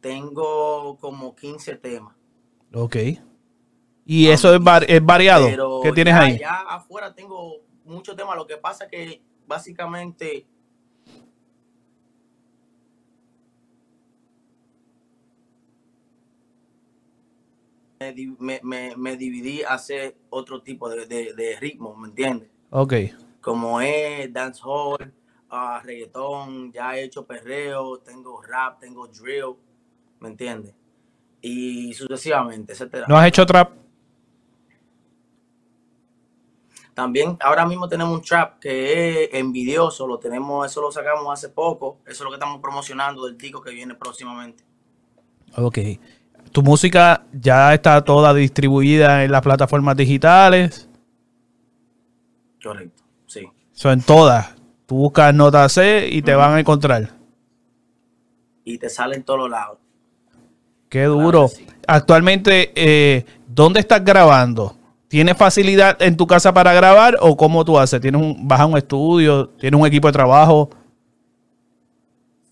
tengo 0.04 0.98
como 1.00 1.34
15 1.34 1.78
temas. 1.78 2.14
Ok. 2.74 2.98
¿Y 4.06 4.28
eso 4.28 4.54
es, 4.54 4.62
es 4.88 5.06
variado? 5.06 5.82
¿Qué 5.82 5.94
tienes 5.94 6.14
ahí? 6.14 6.38
Ya 6.38 6.60
afuera 6.70 7.16
tengo 7.16 7.62
muchos 7.86 8.16
temas. 8.16 8.36
Lo 8.36 8.46
que 8.46 8.58
pasa 8.58 8.88
que 8.88 9.24
básicamente 9.48 10.46
me, 18.40 18.60
me, 18.62 18.94
me, 18.98 19.16
dividí 19.16 19.64
a 19.64 19.76
hacer 19.76 20.18
otro 20.30 20.62
tipo 20.62 20.90
de, 20.90 21.06
de, 21.06 21.58
ritmo, 21.62 21.96
¿me 21.96 22.10
entiendes? 22.10 22.50
Ok. 22.72 22.94
Como 23.40 23.80
es 23.80 24.34
dancehall, 24.34 25.14
uh, 25.50 25.82
reggaetón, 25.82 26.74
ya 26.74 26.98
he 26.98 27.06
hecho 27.06 27.26
perreo, 27.26 28.00
tengo 28.00 28.42
rap, 28.42 28.82
tengo 28.82 29.08
drill, 29.08 29.56
¿me 30.24 30.30
entiendes? 30.30 30.74
Y 31.42 31.94
sucesivamente, 31.94 32.72
etcétera. 32.72 33.06
¿No 33.10 33.18
has 33.18 33.28
hecho 33.28 33.46
trap? 33.46 33.72
También 36.94 37.38
ahora 37.42 37.66
mismo 37.66 37.90
tenemos 37.90 38.16
un 38.18 38.24
trap 38.24 38.60
que 38.60 39.26
es 39.26 39.34
envidioso, 39.34 40.08
lo 40.08 40.20
tenemos, 40.20 40.66
eso 40.66 40.82
lo 40.82 40.92
sacamos 40.92 41.28
hace 41.34 41.50
poco, 41.50 41.98
eso 42.06 42.12
es 42.12 42.22
lo 42.22 42.30
que 42.30 42.36
estamos 42.36 42.62
promocionando 42.62 43.26
del 43.26 43.38
disco 43.38 43.62
que 43.62 43.72
viene 43.72 43.96
próximamente. 43.96 44.64
Ok. 45.58 45.80
¿Tu 46.52 46.62
música 46.62 47.26
ya 47.34 47.74
está 47.74 48.02
toda 48.04 48.34
distribuida 48.34 49.26
en 49.26 49.32
las 49.32 49.42
plataformas 49.42 49.98
digitales? 49.98 50.88
Correcto, 52.64 53.04
sí. 53.26 53.46
Son 53.74 54.02
todas. 54.02 54.56
Tú 54.86 54.96
buscas 54.96 55.34
Nota 55.34 55.68
C 55.68 56.08
y 56.10 56.22
te 56.22 56.34
van 56.36 56.54
a 56.54 56.60
encontrar. 56.60 57.10
Y 58.64 58.78
te 58.78 58.90
salen 58.90 59.20
en 59.20 59.24
todos 59.26 59.50
lados. 59.50 59.83
Qué 60.94 61.06
duro. 61.06 61.50
Actualmente, 61.88 62.72
eh, 62.76 63.26
¿dónde 63.48 63.80
estás 63.80 64.06
grabando? 64.06 64.78
¿Tienes 65.08 65.36
facilidad 65.36 66.00
en 66.00 66.16
tu 66.16 66.28
casa 66.28 66.54
para 66.54 66.72
grabar 66.72 67.18
o 67.20 67.36
cómo 67.36 67.66
tú 67.66 67.80
haces? 67.80 68.00
¿Tienes 68.00 68.22
un, 68.22 68.48
¿Vas 68.48 68.60
a 68.60 68.68
un 68.68 68.78
estudio? 68.78 69.50
¿Tienes 69.50 69.80
un 69.80 69.88
equipo 69.88 70.08
de 70.08 70.14
trabajo? 70.14 70.70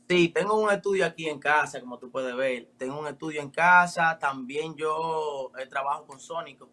Sí, 0.09 0.29
tengo 0.29 0.55
un 0.55 0.71
estudio 0.71 1.05
aquí 1.05 1.29
en 1.29 1.37
casa, 1.37 1.79
como 1.79 1.99
tú 1.99 2.09
puedes 2.09 2.35
ver. 2.35 2.67
Tengo 2.79 2.99
un 2.99 3.05
estudio 3.05 3.41
en 3.41 3.51
casa. 3.51 4.17
También 4.17 4.73
yo 4.75 5.51
eh, 5.59 5.67
trabajo 5.67 6.07
con 6.07 6.19
Sónico. 6.19 6.67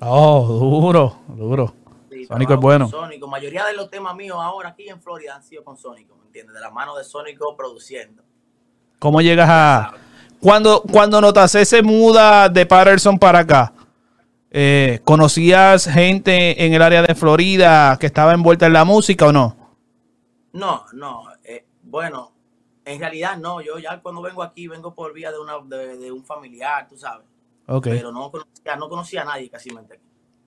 Oh, 0.00 0.44
duro, 0.44 1.20
duro. 1.28 1.72
Sónico 2.26 2.54
es 2.54 2.60
bueno. 2.60 2.88
Sónico. 2.88 3.28
Mayoría 3.28 3.64
de 3.64 3.74
los 3.74 3.88
temas 3.90 4.16
míos 4.16 4.38
ahora 4.40 4.70
aquí 4.70 4.88
en 4.88 5.00
Florida 5.00 5.36
han 5.36 5.44
sido 5.44 5.62
con 5.62 5.76
Sónico, 5.76 6.16
¿me 6.16 6.26
entiendes? 6.26 6.52
De 6.52 6.60
la 6.60 6.72
mano 6.72 6.96
de 6.96 7.04
Sónico 7.04 7.56
produciendo. 7.56 8.24
¿Cómo 8.98 9.20
llegas 9.20 9.48
a, 9.48 9.94
cuando, 10.40 10.82
cuando 10.82 11.20
Notacé 11.20 11.64
se 11.64 11.82
muda 11.82 12.48
de 12.48 12.64
Patterson 12.64 13.18
para 13.18 13.40
acá, 13.40 13.74
eh, 14.50 15.00
¿conocías 15.04 15.86
gente 15.86 16.64
en 16.64 16.72
el 16.72 16.80
área 16.80 17.02
de 17.02 17.14
Florida 17.14 17.98
que 18.00 18.06
estaba 18.06 18.32
envuelta 18.32 18.66
en 18.66 18.72
la 18.72 18.84
música 18.84 19.26
o 19.26 19.32
no? 19.32 19.56
No, 20.52 20.86
no. 20.94 21.24
Eh, 21.44 21.66
bueno, 21.82 22.32
en 22.86 22.98
realidad 22.98 23.36
no. 23.36 23.60
Yo 23.60 23.78
ya 23.78 24.00
cuando 24.00 24.22
vengo 24.22 24.42
aquí 24.42 24.66
vengo 24.66 24.94
por 24.94 25.12
vía 25.12 25.30
de, 25.30 25.38
una, 25.38 25.58
de, 25.58 26.10
un 26.10 26.24
familiar, 26.24 26.88
tú 26.88 26.96
sabes. 26.96 27.26
Okay. 27.66 27.92
Pero 27.92 28.10
no 28.10 28.30
conocía, 28.30 28.76
no 28.76 28.88
conocía 28.88 29.22
a 29.22 29.26
nadie 29.26 29.50
casi. 29.50 29.70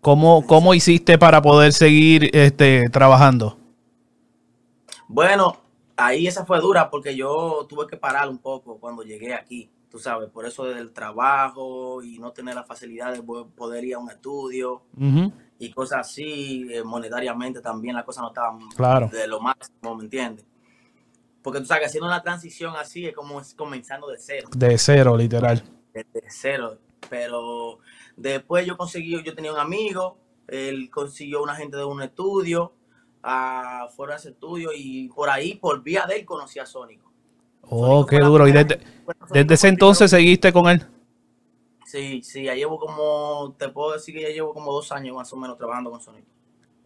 ¿Cómo, 0.02 0.46
¿Cómo 0.46 0.74
hiciste 0.74 1.18
para 1.20 1.42
poder 1.42 1.72
seguir 1.72 2.30
este, 2.34 2.90
trabajando? 2.90 3.58
Bueno, 5.08 5.56
ahí 5.96 6.28
esa 6.28 6.46
fue 6.46 6.60
dura 6.60 6.90
porque 6.90 7.16
yo 7.16 7.66
tuve 7.70 7.88
que 7.88 7.96
parar 7.96 8.28
un 8.28 8.40
poco 8.40 8.80
cuando 8.80 9.04
llegué 9.04 9.34
aquí 9.34 9.70
tú 9.94 10.00
sabes, 10.00 10.28
por 10.32 10.44
eso 10.48 10.66
del 10.66 10.92
trabajo 10.92 12.02
y 12.02 12.18
no 12.18 12.32
tener 12.32 12.56
la 12.56 12.64
facilidad 12.64 13.14
de 13.14 13.22
poder 13.22 13.84
ir 13.84 13.94
a 13.94 14.00
un 14.00 14.10
estudio 14.10 14.82
y 15.60 15.72
cosas 15.72 16.00
así, 16.00 16.66
eh, 16.72 16.84
monetariamente 16.84 17.62
también 17.62 17.94
las 17.94 18.04
cosas 18.04 18.24
no 18.24 18.30
estaban 18.30 19.10
de 19.12 19.28
lo 19.28 19.40
máximo, 19.40 19.96
¿me 19.96 20.06
entiendes? 20.06 20.48
Porque 21.44 21.60
tú 21.60 21.68
sabes, 21.68 21.90
haciendo 21.90 22.08
una 22.08 22.24
transición 22.24 22.76
así 22.76 23.06
es 23.06 23.14
como 23.14 23.40
es 23.40 23.54
comenzando 23.54 24.08
de 24.08 24.18
cero. 24.18 24.50
De 24.58 24.80
cero, 24.80 25.16
literal. 25.16 25.64
De, 25.94 26.08
cero. 26.28 26.80
Pero 27.08 27.78
después 28.18 28.66
yo 28.66 28.76
conseguí, 28.76 29.22
yo 29.24 29.36
tenía 29.36 29.54
un 29.54 29.60
amigo, 29.60 30.18
él 30.48 30.90
consiguió 30.90 31.44
una 31.44 31.54
gente 31.54 31.78
de 31.78 31.86
un 31.86 32.02
estudio, 32.02 32.74
uh, 33.24 33.92
fuera 33.96 34.16
de 34.16 34.20
ese 34.22 34.30
estudio 34.30 34.72
y 34.76 35.08
por 35.10 35.30
ahí, 35.30 35.54
por 35.54 35.84
vía 35.84 36.08
de 36.08 36.16
él, 36.16 36.26
conocí 36.26 36.58
a 36.58 36.66
Sónico. 36.66 37.13
Oh, 37.64 38.06
qué 38.06 38.20
duro. 38.20 38.48
¿Y 38.48 38.52
desde, 38.52 38.80
desde 39.32 39.54
ese 39.54 39.68
entonces 39.68 40.12
seguiste 40.12 40.54
con 40.54 40.70
él? 40.70 40.86
Sí, 41.86 42.22
sí, 42.24 42.44
ya 42.44 42.56
llevo 42.56 42.80
como, 42.80 43.56
te 43.58 43.70
puedo 43.70 43.94
decir 43.94 44.16
que 44.16 44.22
ya 44.24 44.30
llevo 44.30 44.54
como 44.54 44.74
dos 44.74 44.92
años 44.92 45.16
más 45.16 45.32
o 45.32 45.38
menos 45.38 45.58
trabajando 45.58 45.92
con 45.92 46.02
Sonic. 46.02 46.26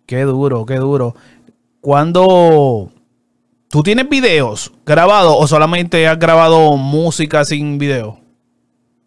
Qué 0.05 0.21
duro, 0.23 0.65
qué 0.65 0.75
duro. 0.75 1.15
¿Cuándo 1.79 2.91
tú 3.69 3.83
tienes 3.83 4.09
videos 4.09 4.73
grabados 4.85 5.35
o 5.39 5.47
solamente 5.47 6.07
has 6.07 6.19
grabado 6.19 6.75
música 6.75 7.45
sin 7.45 7.77
video? 7.77 8.19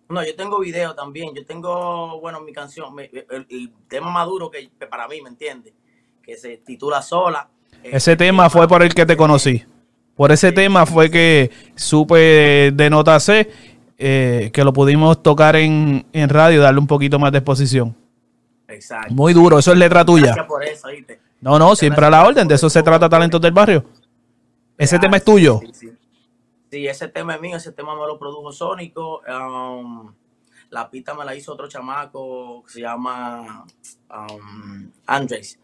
No, 0.09 0.25
yo 0.25 0.35
tengo 0.35 0.59
video 0.59 0.95
también. 0.95 1.35
Yo 1.35 1.45
tengo, 1.47 2.21
bueno, 2.21 2.41
mi 2.41 2.53
canción, 2.53 2.95
el, 2.99 3.73
tema 3.89 4.11
maduro 4.11 4.51
que, 4.51 4.71
para 4.91 5.07
mí, 5.07 5.21
¿me 5.23 5.29
entiendes? 5.29 5.73
Que 6.23 6.37
se 6.37 6.57
titula 6.59 7.01
Sola. 7.01 7.49
Ese 7.83 8.17
tema 8.17 8.51
fue 8.51 8.67
por 8.67 8.83
el 8.83 8.95
que 8.95 9.07
te 9.07 9.17
conocí. 9.17 9.65
Por 10.21 10.33
ese 10.33 10.53
tema 10.53 10.85
fue 10.85 11.11
que 11.11 11.51
supe 11.77 12.73
de 12.75 12.91
Nota 12.91 13.19
C 13.19 13.51
eh, 13.97 14.51
que 14.53 14.65
lo 14.65 14.71
pudimos 14.71 15.23
tocar 15.23 15.57
en, 15.57 16.05
radio, 16.13 16.61
darle 16.61 16.79
un 16.79 16.87
poquito 16.87 17.19
más 17.19 17.33
de 17.33 17.39
exposición. 17.39 17.97
Exacto. 18.69 19.15
Muy 19.15 19.33
duro, 19.33 19.59
eso 19.59 19.73
es 19.73 19.79
letra 19.79 20.05
tuya. 20.05 20.27
Gracias 20.27 20.47
por 20.47 20.63
eso, 20.63 20.89
No, 21.41 21.59
no, 21.59 21.75
siempre 21.75 22.05
a 22.05 22.11
la 22.11 22.27
orden, 22.27 22.47
de 22.47 22.55
eso 22.55 22.69
se 22.69 22.83
trata 22.83 23.09
Talentos 23.09 23.41
del 23.41 23.53
Barrio. 23.53 23.83
Ese 24.77 24.99
tema 24.99 25.17
es 25.17 25.25
tuyo. 25.25 25.59
Sí, 26.71 26.87
ese 26.87 27.09
tema 27.09 27.37
es 27.37 27.41
mío, 27.41 27.57
ese 27.57 27.73
tema 27.73 27.95
me 27.95 28.07
lo 28.07 28.19
produjo 28.19 28.53
Sónico. 28.53 29.23
Um, 29.27 30.13
la 30.69 30.91
pista 30.91 31.15
me 31.15 31.25
la 31.25 31.35
hizo 31.35 31.55
otro 31.55 31.67
chamaco 31.67 32.63
que 32.67 32.73
se 32.75 32.81
llama 32.83 33.65
um, 34.11 34.91
Andrés. 35.07 35.59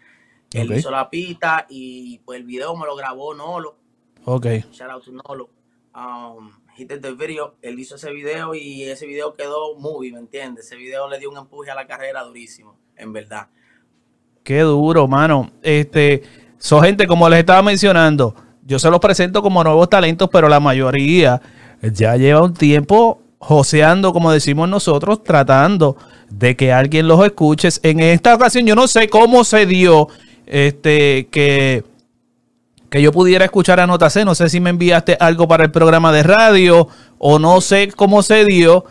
Él 0.54 0.72
hizo 0.72 0.90
la 0.90 1.10
pista 1.10 1.66
y 1.68 2.20
pues 2.25 2.40
el 2.40 2.46
video 2.46 2.75
me 2.75 2.86
lo 2.86 2.96
grabó 2.96 3.34
Nolo 3.34 3.84
Ok. 4.26 4.47
Shout 4.73 4.90
out 4.90 5.04
to 5.04 5.12
Nolo. 5.12 5.49
Um, 5.95 6.50
he 6.76 6.85
did 6.85 7.00
the 7.00 7.12
video, 7.12 7.54
él 7.62 7.78
hizo 7.78 7.95
ese 7.95 8.11
video 8.11 8.54
y 8.54 8.83
ese 8.83 9.06
video 9.06 9.35
quedó 9.35 9.78
movie, 9.78 10.12
¿me 10.12 10.18
entiendes? 10.18 10.66
Ese 10.66 10.76
video 10.76 11.09
le 11.09 11.18
dio 11.18 11.30
un 11.30 11.38
empuje 11.38 11.71
a 11.71 11.75
la 11.75 11.87
carrera 11.87 12.23
durísimo, 12.25 12.76
en 12.97 13.12
verdad. 13.12 13.47
Qué 14.42 14.61
duro, 14.61 15.06
mano. 15.06 15.50
Este, 15.62 16.23
son 16.59 16.83
gente, 16.83 17.06
como 17.06 17.28
les 17.28 17.38
estaba 17.38 17.62
mencionando, 17.62 18.35
yo 18.64 18.78
se 18.78 18.90
los 18.90 19.00
presento 19.00 19.42
como 19.42 19.62
nuevos 19.62 19.88
talentos, 19.88 20.28
pero 20.30 20.49
la 20.49 20.61
mayoría 20.61 21.40
ya 21.80 22.16
lleva 22.16 22.42
un 22.42 22.52
tiempo 22.52 23.23
joseando, 23.38 24.12
como 24.12 24.33
decimos 24.33 24.68
nosotros, 24.68 25.23
tratando 25.23 25.97
de 26.28 26.56
que 26.56 26.73
alguien 26.73 27.06
los 27.06 27.25
escuche. 27.25 27.68
En 27.83 28.00
esta 28.00 28.35
ocasión, 28.35 28.66
yo 28.66 28.75
no 28.75 28.88
sé 28.88 29.09
cómo 29.09 29.45
se 29.45 29.66
dio 29.66 30.09
este 30.47 31.28
que 31.30 31.85
que 32.90 33.02
yo 33.02 33.12
pudiera 33.12 33.45
escuchar 33.45 33.81
a 33.81 33.87
Nota 33.87 34.11
C. 34.11 34.25
No 34.25 34.35
sé 34.35 34.49
si 34.49 34.61
me 34.61 34.71
enviaste 34.71 35.16
algo 35.21 35.49
para 35.49 35.64
el 35.64 35.71
programa 35.71 36.12
de 36.12 36.23
radio 36.23 36.88
o 37.19 37.38
no 37.38 37.61
sé 37.61 37.93
cómo 37.93 38.23
se 38.23 38.45
dio, 38.45 38.85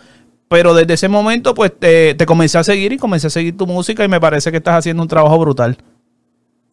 pero 0.48 0.74
desde 0.74 0.94
ese 0.94 1.08
momento 1.08 1.54
pues 1.54 1.78
te, 1.78 2.16
comencé 2.26 2.58
a 2.58 2.64
seguir 2.64 2.94
y 2.94 2.98
comencé 2.98 3.28
a 3.28 3.30
seguir 3.30 3.58
tu 3.58 3.68
música 3.68 4.04
y 4.04 4.08
me 4.08 4.20
parece 4.20 4.52
que 4.52 4.58
estás 4.58 4.76
haciendo 4.76 5.04
un 5.04 5.10
trabajo 5.10 5.38
brutal. 5.40 5.78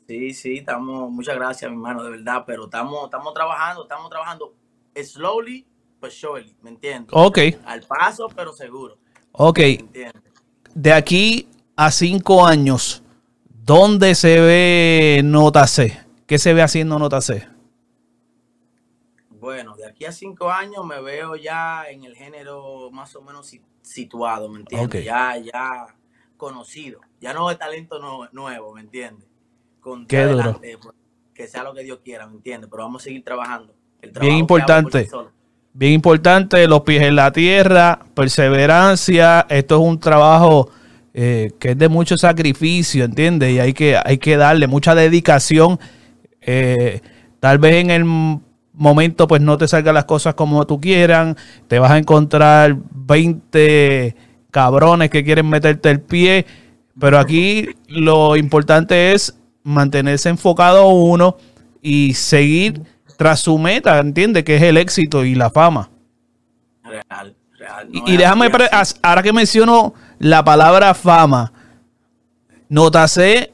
Sí, 0.08 0.34
sí, 0.34 0.58
estamos, 0.58 1.10
muchas 1.10 1.36
gracias, 1.36 1.70
mi 1.70 1.76
hermano, 1.76 2.02
de 2.02 2.10
verdad, 2.10 2.44
pero 2.46 2.64
estamos, 2.64 3.04
estamos 3.04 3.32
trabajando, 3.32 3.84
estamos 3.84 4.10
trabajando 4.10 4.52
slowly, 4.94 5.64
but 6.00 6.10
surely, 6.10 6.54
¿me 6.60 6.70
entiendes? 6.70 7.10
Ok. 7.12 7.38
Al 7.64 7.82
paso, 7.82 8.28
pero 8.34 8.52
seguro. 8.52 8.98
Ok. 9.32 9.60
De 10.74 10.92
aquí 10.92 11.48
a 11.76 11.90
cinco 11.90 12.44
años, 12.44 13.02
¿dónde 13.48 14.14
se 14.14 14.40
ve 14.40 15.22
Nota 15.24 15.66
C? 15.66 16.01
¿Qué 16.32 16.38
se 16.38 16.54
ve 16.54 16.62
haciendo 16.62 16.98
Nota 16.98 17.20
C? 17.20 17.46
Bueno, 19.28 19.76
de 19.76 19.86
aquí 19.86 20.06
a 20.06 20.12
cinco 20.12 20.50
años 20.50 20.82
me 20.86 20.98
veo 21.02 21.36
ya 21.36 21.84
en 21.90 22.04
el 22.04 22.16
género 22.16 22.90
más 22.90 23.14
o 23.16 23.20
menos 23.20 23.54
situado, 23.82 24.48
¿me 24.48 24.60
entiendes? 24.60 25.04
Ya, 25.04 25.36
ya 25.36 25.94
conocido. 26.38 27.00
Ya 27.20 27.34
no 27.34 27.50
de 27.50 27.56
talento 27.56 28.00
nuevo, 28.32 28.72
¿me 28.72 28.80
entiendes? 28.80 29.28
Con 29.78 30.06
Qué 30.06 30.24
duro. 30.24 30.58
Pues, 30.58 30.94
que 31.34 31.46
sea 31.48 31.64
lo 31.64 31.74
que 31.74 31.82
Dios 31.82 31.98
quiera, 32.02 32.26
¿me 32.26 32.36
entiendes? 32.36 32.70
Pero 32.70 32.84
vamos 32.84 33.02
a 33.02 33.04
seguir 33.04 33.22
trabajando. 33.22 33.74
Bien 34.18 34.36
importante. 34.36 35.10
Bien 35.74 35.92
importante, 35.92 36.66
los 36.66 36.80
pies 36.80 37.02
en 37.02 37.14
la 37.14 37.30
tierra, 37.30 38.06
perseverancia. 38.14 39.44
Esto 39.50 39.74
es 39.74 39.82
un 39.82 40.00
trabajo 40.00 40.70
eh, 41.12 41.52
que 41.58 41.72
es 41.72 41.78
de 41.78 41.90
mucho 41.90 42.16
sacrificio, 42.16 43.04
¿entiendes? 43.04 43.50
Y 43.52 43.58
hay 43.58 43.74
que, 43.74 43.98
hay 44.02 44.16
que 44.16 44.38
darle 44.38 44.66
mucha 44.66 44.94
dedicación 44.94 45.78
eh, 46.42 47.00
tal 47.40 47.58
vez 47.58 47.76
en 47.76 47.90
el 47.90 48.04
momento 48.72 49.26
pues 49.26 49.40
no 49.40 49.58
te 49.58 49.68
salgan 49.68 49.94
las 49.94 50.04
cosas 50.04 50.34
como 50.34 50.66
tú 50.66 50.80
quieran, 50.80 51.36
te 51.68 51.78
vas 51.78 51.90
a 51.90 51.98
encontrar 51.98 52.76
20 52.90 54.16
cabrones 54.50 55.10
que 55.10 55.24
quieren 55.24 55.48
meterte 55.48 55.90
el 55.90 56.00
pie, 56.00 56.46
pero 56.98 57.18
aquí 57.18 57.68
lo 57.88 58.36
importante 58.36 59.12
es 59.12 59.38
mantenerse 59.62 60.28
enfocado 60.28 60.88
uno 60.88 61.36
y 61.80 62.14
seguir 62.14 62.82
tras 63.16 63.40
su 63.40 63.58
meta, 63.58 63.98
¿entiendes? 63.98 64.44
Que 64.44 64.56
es 64.56 64.62
el 64.62 64.76
éxito 64.76 65.24
y 65.24 65.34
la 65.34 65.50
fama. 65.50 65.90
Real, 66.82 67.34
real. 67.58 67.88
y, 67.92 68.16
déjame, 68.16 68.50
ahora 69.02 69.22
que 69.22 69.32
menciono 69.32 69.94
la 70.18 70.44
palabra 70.44 70.94
fama, 70.94 71.52
Notase 72.68 73.52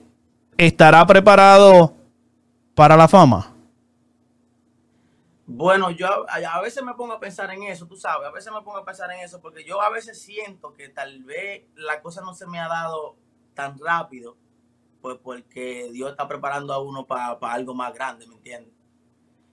estará 0.57 1.07
preparado 1.07 1.98
para 2.79 2.97
la 2.97 3.09
fama? 3.09 3.53
Bueno, 5.47 5.91
yo 5.91 6.07
a, 6.29 6.61
veces 6.61 6.81
me 6.85 6.95
pongo 6.95 7.15
a 7.15 7.19
pensar 7.19 7.51
en 7.51 7.65
eso, 7.65 7.89
tú 7.89 7.97
sabes, 7.97 8.29
a 8.29 8.31
veces 8.31 8.53
me 8.53 8.63
pongo 8.63 8.77
a 8.77 8.85
pensar 8.85 9.11
en 9.11 9.19
eso 9.19 9.41
porque 9.41 9.65
yo 9.65 9.83
a 9.83 9.91
veces 9.91 10.23
siento 10.23 10.75
que 10.75 10.89
tal 10.89 11.25
vez 11.25 11.65
la 11.75 12.01
cosa 12.01 12.21
no 12.21 12.35
se 12.35 12.47
me 12.47 12.61
ha 12.61 12.69
dado 12.69 13.17
tan 13.55 13.77
rápido, 13.81 14.37
pues 15.03 15.19
porque 15.21 15.91
Dios 15.93 16.13
está 16.13 16.29
preparando 16.29 16.73
a 16.73 16.81
uno 16.81 17.05
para 17.05 17.37
algo 17.53 17.75
más 17.75 17.93
grande, 17.93 18.29
¿me 18.29 18.35
entiendes? 18.35 18.73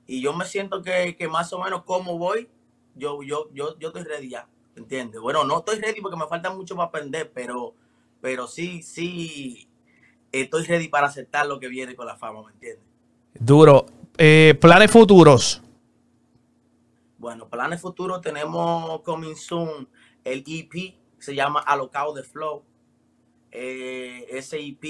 Y 0.06 0.22
yo 0.22 0.32
me 0.34 0.46
siento 0.46 0.84
que, 0.84 1.18
más 1.28 1.52
o 1.52 1.58
menos 1.58 1.82
como 1.82 2.20
voy, 2.20 2.48
yo, 2.94 3.24
yo, 3.24 3.50
yo, 3.54 3.76
yo 3.80 3.88
estoy 3.88 4.04
ready 4.04 4.30
ya, 4.30 4.48
¿me 4.76 4.84
entiendes? 4.84 5.20
Bueno, 5.20 5.44
no 5.46 5.58
estoy 5.58 5.80
ready 5.80 6.00
porque 6.00 6.16
me 6.16 6.28
falta 6.28 6.52
mucho 6.52 6.76
para 6.76 6.90
aprender, 6.90 7.32
pero, 7.34 7.74
pero 8.22 8.46
sí, 8.46 8.84
sí, 8.84 9.68
estoy 10.32 10.64
ready 10.66 10.90
para 10.90 11.08
aceptar 11.08 11.48
lo 11.48 11.60
que 11.60 11.70
viene 11.70 11.96
con 11.96 12.06
la 12.06 12.18
fama, 12.18 12.44
¿me 12.44 12.52
entiendes? 12.52 12.95
Duro. 13.40 13.86
Eh, 14.18 14.58
planes 14.62 14.92
futuros. 14.92 15.62
Bueno, 17.18 17.50
planes 17.50 17.82
futuros 17.82 18.22
tenemos 18.22 19.02
coming 19.02 19.36
soon 19.36 19.90
el 20.24 20.44
EP, 20.48 20.96
se 21.20 21.36
llama 21.36 21.60
Alocado 21.60 22.14
de 22.14 22.24
Flow. 22.24 22.64
Eh, 23.52 24.26
ese 24.30 24.60
EP, 24.60 24.84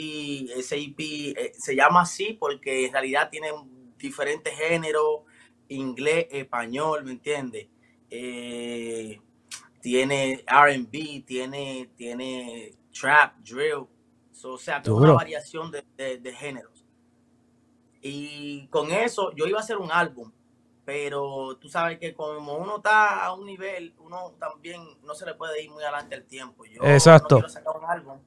ese 0.56 0.78
EP 0.78 1.00
eh, 1.00 1.52
se 1.58 1.76
llama 1.76 2.02
así 2.02 2.34
porque 2.34 2.86
en 2.86 2.94
realidad 2.94 3.30
tiene 3.30 3.50
diferentes 3.98 4.54
géneros, 4.58 5.22
inglés, 5.68 6.28
español, 6.32 7.04
¿me 7.04 7.12
entiendes? 7.12 7.68
tiene 9.82 10.44
RB, 10.48 11.26
tiene, 11.26 11.90
tiene 11.96 12.74
trap, 12.98 13.38
drill, 13.40 13.86
o 14.44 14.58
sea, 14.58 14.82
una 14.88 15.14
variación 15.14 15.70
de, 15.70 15.84
de, 15.98 16.18
de 16.18 16.34
géneros. 16.34 16.75
Y 18.08 18.68
con 18.68 18.92
eso 18.92 19.32
yo 19.36 19.48
iba 19.48 19.58
a 19.58 19.64
hacer 19.64 19.78
un 19.78 19.92
álbum, 19.92 20.32
pero 20.86 21.58
tú 21.60 21.68
sabes 21.70 21.98
que 21.98 22.14
como 22.14 22.56
uno 22.56 22.76
está 22.76 23.26
a 23.26 23.34
un 23.34 23.48
nivel, 23.48 23.96
uno 23.98 24.36
también 24.40 24.80
no 25.04 25.16
se 25.16 25.26
le 25.26 25.34
puede 25.34 25.64
ir 25.64 25.72
muy 25.72 25.82
adelante 25.82 26.14
el 26.14 26.24
tiempo. 26.24 26.66
Yo 26.66 26.84
Exacto. 26.84 27.38
no 27.38 27.42
quiero 27.42 27.50
sacar 27.50 27.78
un 27.78 27.86
álbum 27.90 28.20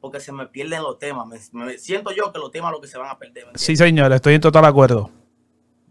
porque 0.00 0.18
se 0.18 0.32
me 0.32 0.48
pierden 0.48 0.82
los 0.82 0.98
temas. 0.98 1.52
Me, 1.52 1.78
siento 1.78 2.10
yo 2.10 2.32
que 2.32 2.40
los 2.40 2.50
temas 2.50 2.72
lo 2.72 2.80
que 2.80 2.88
se 2.88 2.98
van 2.98 3.08
a 3.08 3.16
perder. 3.16 3.46
Sí, 3.54 3.76
señor, 3.76 4.12
estoy 4.12 4.34
en 4.34 4.40
total 4.40 4.64
acuerdo. 4.64 5.12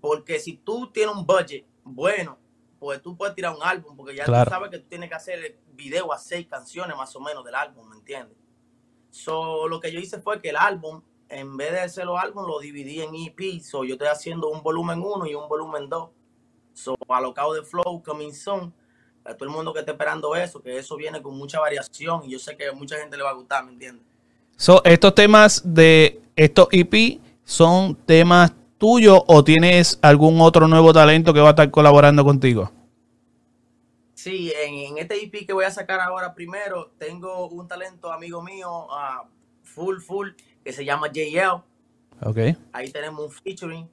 Porque 0.01 0.37
si 0.37 0.57
tú 0.57 0.91
tienes 0.91 1.15
un 1.15 1.25
budget 1.25 1.65
bueno, 1.85 2.37
pues 2.77 3.01
tú 3.01 3.15
puedes 3.15 3.35
tirar 3.35 3.55
un 3.55 3.63
álbum, 3.63 3.95
porque 3.95 4.17
ya 4.17 4.25
tú 4.25 4.33
sabes 4.33 4.69
que 4.69 4.79
tú 4.79 4.89
tienes 4.89 5.07
que 5.07 5.15
hacer 5.15 5.59
video 5.75 6.11
a 6.11 6.17
seis 6.17 6.45
canciones 6.45 6.97
más 6.97 7.15
o 7.15 7.21
menos 7.21 7.45
del 7.45 7.55
álbum, 7.55 7.87
¿me 7.87 7.95
entiendes? 7.95 8.37
So, 9.11 9.65
lo 9.69 9.79
que 9.79 9.93
yo 9.93 9.99
hice 10.01 10.19
fue 10.19 10.41
que 10.41 10.49
el 10.49 10.57
álbum 10.57 11.01
en 11.29 11.55
vez 11.57 11.71
de 11.71 11.79
hacer 11.81 12.05
los 12.05 12.19
álbumes, 12.19 12.47
lo 12.47 12.59
dividí 12.59 13.01
en 13.01 13.15
EP. 13.15 13.61
So, 13.61 13.83
yo 13.83 13.93
estoy 13.93 14.07
haciendo 14.07 14.49
un 14.49 14.61
volumen 14.61 15.01
1 15.01 15.27
y 15.27 15.35
un 15.35 15.47
volumen 15.47 15.87
2. 15.87 16.09
So, 16.73 16.95
alocado 17.07 17.53
de 17.53 17.63
flow, 17.63 18.01
coming 18.03 18.33
soon. 18.33 18.73
A 19.23 19.33
todo 19.35 19.49
el 19.49 19.55
mundo 19.55 19.73
que 19.73 19.79
esté 19.79 19.91
esperando 19.91 20.35
eso, 20.35 20.61
que 20.61 20.77
eso 20.77 20.95
viene 20.95 21.21
con 21.21 21.37
mucha 21.37 21.59
variación 21.59 22.23
y 22.25 22.31
yo 22.31 22.39
sé 22.39 22.57
que 22.57 22.67
a 22.67 22.73
mucha 22.73 22.97
gente 22.97 23.15
le 23.15 23.23
va 23.23 23.31
a 23.31 23.33
gustar, 23.33 23.63
¿me 23.63 23.73
entiendes? 23.73 24.03
So, 24.55 24.81
estos 24.83 25.13
temas 25.13 25.61
de 25.63 26.21
estos 26.35 26.67
EP 26.71 27.19
son 27.43 27.95
temas 27.95 28.53
tuyos 28.79 29.21
o 29.27 29.43
tienes 29.43 29.99
algún 30.01 30.41
otro 30.41 30.67
nuevo 30.67 30.91
talento 30.93 31.33
que 31.33 31.41
va 31.41 31.47
a 31.47 31.51
estar 31.51 31.69
colaborando 31.69 32.23
contigo? 32.23 32.71
Sí, 34.15 34.51
en, 34.65 34.97
este 34.97 35.23
EP 35.23 35.45
que 35.45 35.53
voy 35.53 35.65
a 35.65 35.71
sacar 35.71 35.99
ahora 35.99 36.33
primero, 36.33 36.91
tengo 36.97 37.47
un 37.47 37.67
talento 37.67 38.11
amigo 38.11 38.41
mío, 38.41 38.87
uh, 38.87 39.27
full, 39.63 39.99
full, 39.99 40.29
que 40.69 40.73
se 40.73 40.85
llama 40.85 41.07
JL. 41.11 41.63
Okay. 42.21 42.55
Ahí 42.73 42.91
tenemos 42.91 43.25
un 43.25 43.31
featuring. 43.31 43.89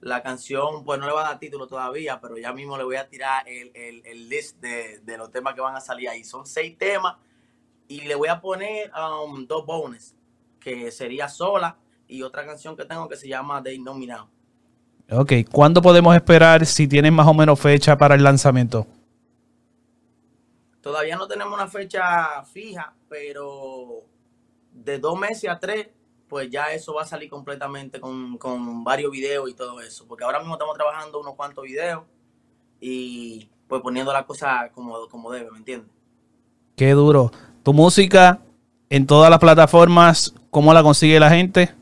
La 0.00 0.22
canción, 0.22 0.82
pues 0.82 0.98
no 0.98 1.06
le 1.06 1.12
va 1.12 1.20
a 1.20 1.28
dar 1.30 1.38
título 1.38 1.66
todavía, 1.66 2.18
pero 2.18 2.38
ya 2.38 2.50
mismo 2.54 2.78
le 2.78 2.84
voy 2.84 2.96
a 2.96 3.06
tirar 3.06 3.46
el, 3.46 3.70
el, 4.06 4.28
list 4.28 4.58
de, 4.58 5.00
de, 5.00 5.18
los 5.18 5.30
temas 5.30 5.54
que 5.54 5.60
van 5.60 5.76
a 5.76 5.80
salir 5.80 6.08
ahí. 6.08 6.24
Son 6.24 6.46
seis 6.46 6.78
temas 6.78 7.16
y 7.88 8.02
le 8.02 8.14
voy 8.14 8.28
a 8.28 8.40
poner 8.40 8.90
um, 8.94 9.46
dos 9.46 9.66
bonus, 9.66 10.14
que 10.60 10.90
sería 10.90 11.28
sola 11.28 11.76
y 12.08 12.22
otra 12.22 12.46
canción 12.46 12.74
que 12.74 12.86
tengo 12.86 13.06
que 13.06 13.16
se 13.16 13.28
llama 13.28 13.62
The 13.62 13.78
Nominado. 13.78 14.30
Ok, 15.10 15.32
¿cuándo 15.52 15.82
podemos 15.82 16.16
esperar 16.16 16.64
si 16.64 16.88
tienen 16.88 17.12
más 17.12 17.26
o 17.26 17.34
menos 17.34 17.60
fecha 17.60 17.98
para 17.98 18.14
el 18.14 18.24
lanzamiento? 18.24 18.86
Todavía 20.80 21.16
no 21.16 21.28
tenemos 21.28 21.52
una 21.52 21.68
fecha 21.68 22.42
fija, 22.44 22.94
pero 23.10 24.04
de 24.72 24.98
dos 24.98 25.18
meses 25.18 25.50
a 25.50 25.58
tres 25.58 25.88
pues 26.28 26.50
ya 26.50 26.72
eso 26.72 26.94
va 26.94 27.02
a 27.02 27.06
salir 27.06 27.28
completamente 27.28 28.00
con, 28.00 28.84
varios 28.84 29.10
videos 29.10 29.48
y 29.48 29.54
todo 29.54 29.80
eso. 29.80 30.06
Porque 30.06 30.24
ahora 30.24 30.38
mismo 30.38 30.54
estamos 30.54 30.74
trabajando 30.74 31.20
unos 31.20 31.34
cuantos 31.34 31.64
videos 31.64 32.02
y 32.80 33.48
pues 33.68 33.82
poniendo 33.82 34.12
la 34.12 34.26
cosa 34.26 34.70
como, 34.72 35.08
como 35.08 35.30
debe, 35.30 35.50
¿me 35.50 35.58
entiendes? 35.58 35.90
Qué 36.76 36.90
duro. 36.92 37.30
Tu 37.62 37.72
música 37.72 38.40
en 38.90 39.06
todas 39.06 39.30
las 39.30 39.38
plataformas, 39.38 40.34
¿cómo 40.50 40.72
la 40.74 40.82
consigue 40.82 41.18
la 41.20 41.30
gente? 41.30 41.74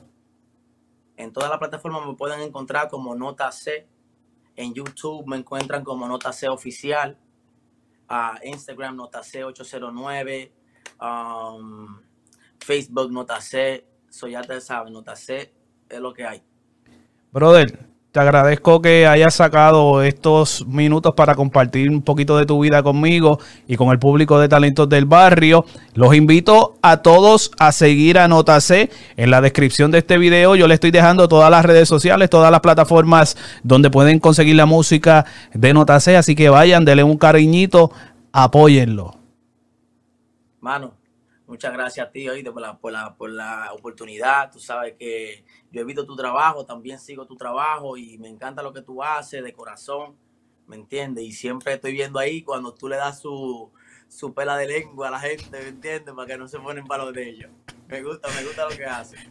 En 1.17 1.33
todas 1.33 1.51
las 1.51 1.59
plataformas 1.59 2.07
me 2.07 2.15
pueden 2.15 2.41
encontrar 2.41 2.89
como 2.89 3.15
Nota 3.15 3.51
C. 3.53 3.87
En 4.57 4.75
YouTube 4.75 5.27
me 5.27 5.37
encuentran 5.37 5.85
como 5.85 6.07
Nota 6.07 6.33
C 6.33 6.49
Oficial. 6.49 7.17
a 8.09 8.39
Instagram 8.45 8.97
Nota 8.97 9.23
C 9.23 9.45
809. 9.45 10.53
Um, 11.01 12.01
Facebook 12.63 13.11
Nota 13.11 13.41
C, 13.41 13.85
eso 14.13 14.29
ya 14.29 14.43
te 14.43 14.61
sabes, 14.61 14.93
Nota 14.93 15.17
C 15.17 15.51
es 15.89 15.99
lo 15.99 16.13
que 16.13 16.27
hay. 16.27 16.43
Brother, 17.33 17.79
te 18.11 18.21
agradezco 18.21 18.83
que 18.83 19.07
hayas 19.07 19.35
sacado 19.35 20.03
estos 20.03 20.67
minutos 20.67 21.15
para 21.15 21.35
compartir 21.35 21.89
un 21.89 22.03
poquito 22.03 22.37
de 22.37 22.45
tu 22.45 22.61
vida 22.61 22.83
conmigo 22.83 23.41
y 23.67 23.77
con 23.77 23.89
el 23.89 23.99
público 23.99 24.39
de 24.39 24.51
talentos 24.51 24.87
del 24.91 25.07
barrio. 25.07 25.65
Los 25.95 26.15
invito 26.15 26.75
a 26.83 26.99
todos 26.99 27.53
a 27.59 27.73
seguir 27.73 28.19
a 28.19 28.29
Nota 28.29 28.61
C. 28.61 28.91
En 29.17 29.31
la 29.31 29.41
descripción 29.41 29.91
de 29.91 29.99
este 29.99 30.19
video 30.19 30.57
yo 30.57 30.69
le 30.69 30.75
estoy 30.75 30.91
dejando 30.91 31.27
todas 31.27 31.51
las 31.51 31.65
redes 31.65 31.89
sociales, 31.89 32.29
todas 32.29 32.51
las 32.51 32.61
plataformas 32.61 33.39
donde 33.63 33.89
pueden 33.89 34.19
conseguir 34.19 34.57
la 34.57 34.67
música 34.67 35.25
de 35.55 35.73
Nota 35.73 35.99
C. 36.01 36.19
Así 36.19 36.35
que 36.35 36.51
vayan, 36.51 36.85
denle 36.85 37.03
un 37.03 37.17
cariñito, 37.17 37.93
apóyenlo. 38.31 39.17
Mano, 40.61 40.93
muchas 41.53 41.75
gracias 41.75 42.07
a 42.07 42.11
ti, 42.11 42.27
por 42.45 42.63
la, 42.63 42.79
por 42.79 42.93
la, 42.93 43.15
por 43.15 43.31
la 43.31 43.75
oportunidad. 43.75 44.51
Tú 44.51 44.59
sabes 44.59 44.95
que 44.99 45.45
yo 45.71 45.83
he 45.83 45.85
visto 45.85 46.07
tu 46.07 46.17
trabajo, 46.17 46.65
también 46.65 46.99
sigo 46.99 47.27
tu 47.27 47.37
trabajo 47.37 47.99
y 47.99 48.17
me 48.17 48.29
encanta 48.29 48.63
lo 48.63 48.73
que 48.73 48.81
tú 48.81 49.03
haces 49.03 49.45
de 49.45 49.53
corazón, 49.53 50.17
¿me 50.67 50.77
entiendes? 50.77 51.25
Y 51.25 51.33
siempre 51.33 51.75
estoy 51.75 51.93
viendo 51.93 52.19
ahí 52.19 52.41
cuando 52.41 52.73
tú 52.73 52.89
le 52.89 52.97
das 52.97 53.21
su, 53.21 53.71
su 54.09 54.33
pela 54.33 54.57
de 54.57 54.67
lengua 54.67 55.09
a 55.09 55.11
la 55.11 55.21
gente, 55.21 55.51
¿me 55.51 55.69
entiendes? 55.69 56.15
Para 56.15 56.27
que 56.27 56.39
no 56.39 56.49
se 56.49 56.59
ponen 56.59 56.87
palos 56.87 57.13
de 57.13 57.29
ellos. 57.29 57.51
Me 57.87 58.03
gusta, 58.03 58.29
me 58.35 58.45
gusta 58.45 58.71
lo 58.71 58.75
que 58.75 58.87
haces. 58.87 59.21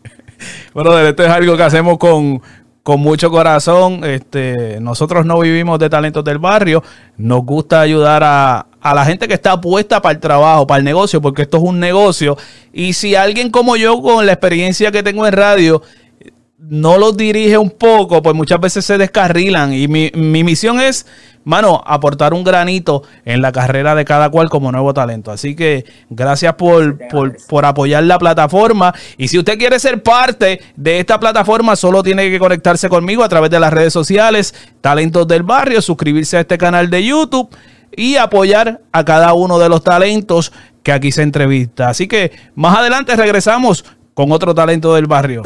Bueno, 0.73 0.97
esto 0.99 1.23
es 1.23 1.29
algo 1.29 1.57
que 1.57 1.63
hacemos 1.63 1.97
con, 1.97 2.41
con 2.83 2.99
mucho 2.99 3.29
corazón. 3.29 4.03
Este, 4.03 4.79
nosotros 4.79 5.25
no 5.25 5.39
vivimos 5.39 5.79
de 5.79 5.89
talentos 5.89 6.23
del 6.23 6.39
barrio. 6.39 6.83
Nos 7.17 7.45
gusta 7.45 7.81
ayudar 7.81 8.23
a, 8.23 8.67
a, 8.79 8.95
la 8.95 9.05
gente 9.05 9.27
que 9.27 9.33
está 9.33 9.59
puesta 9.59 10.01
para 10.01 10.13
el 10.13 10.19
trabajo, 10.19 10.67
para 10.67 10.79
el 10.79 10.85
negocio, 10.85 11.21
porque 11.21 11.43
esto 11.43 11.57
es 11.57 11.63
un 11.63 11.79
negocio. 11.79 12.37
Y 12.73 12.93
si 12.93 13.15
alguien 13.15 13.51
como 13.51 13.75
yo, 13.75 14.01
con 14.01 14.25
la 14.25 14.33
experiencia 14.33 14.91
que 14.91 15.03
tengo 15.03 15.25
en 15.27 15.33
radio, 15.33 15.81
no 16.61 16.97
los 16.97 17.17
dirige 17.17 17.57
un 17.57 17.71
poco, 17.71 18.21
pues 18.21 18.35
muchas 18.35 18.59
veces 18.59 18.85
se 18.85 18.97
descarrilan. 18.97 19.73
Y 19.73 19.87
mi, 19.87 20.11
misión 20.13 20.79
es, 20.79 21.07
mano, 21.43 21.81
aportar 21.85 22.33
un 22.33 22.43
granito 22.43 23.03
en 23.25 23.41
la 23.41 23.51
carrera 23.51 23.95
de 23.95 24.05
cada 24.05 24.29
cual 24.29 24.49
como 24.49 24.71
nuevo 24.71 24.93
talento. 24.93 25.31
Así 25.31 25.55
que 25.55 25.85
gracias 26.09 26.53
por, 26.53 26.99
por, 27.47 27.65
apoyar 27.65 28.03
la 28.03 28.19
plataforma. 28.19 28.93
Y 29.17 29.27
si 29.27 29.39
usted 29.39 29.57
quiere 29.57 29.79
ser 29.79 30.03
parte 30.03 30.61
de 30.75 30.99
esta 30.99 31.19
plataforma, 31.19 31.75
solo 31.75 32.03
tiene 32.03 32.29
que 32.29 32.39
conectarse 32.39 32.89
conmigo 32.89 33.23
a 33.23 33.29
través 33.29 33.49
de 33.49 33.59
las 33.59 33.73
redes 33.73 33.93
sociales, 33.93 34.53
Talentos 34.81 35.27
del 35.27 35.43
Barrio, 35.43 35.81
suscribirse 35.81 36.37
a 36.37 36.41
este 36.41 36.57
canal 36.57 36.89
de 36.89 37.03
YouTube 37.03 37.49
y 37.95 38.17
apoyar 38.17 38.81
a 38.91 39.03
cada 39.03 39.33
uno 39.33 39.57
de 39.57 39.67
los 39.67 39.83
talentos 39.83 40.53
que 40.83 40.91
aquí 40.91 41.11
se 41.11 41.23
entrevista. 41.23 41.89
Así 41.89 42.07
que 42.07 42.31
más 42.53 42.77
adelante 42.77 43.15
regresamos 43.15 43.83
con 44.13 44.31
otro 44.31 44.53
talento 44.53 44.93
del 44.93 45.07
barrio. 45.07 45.43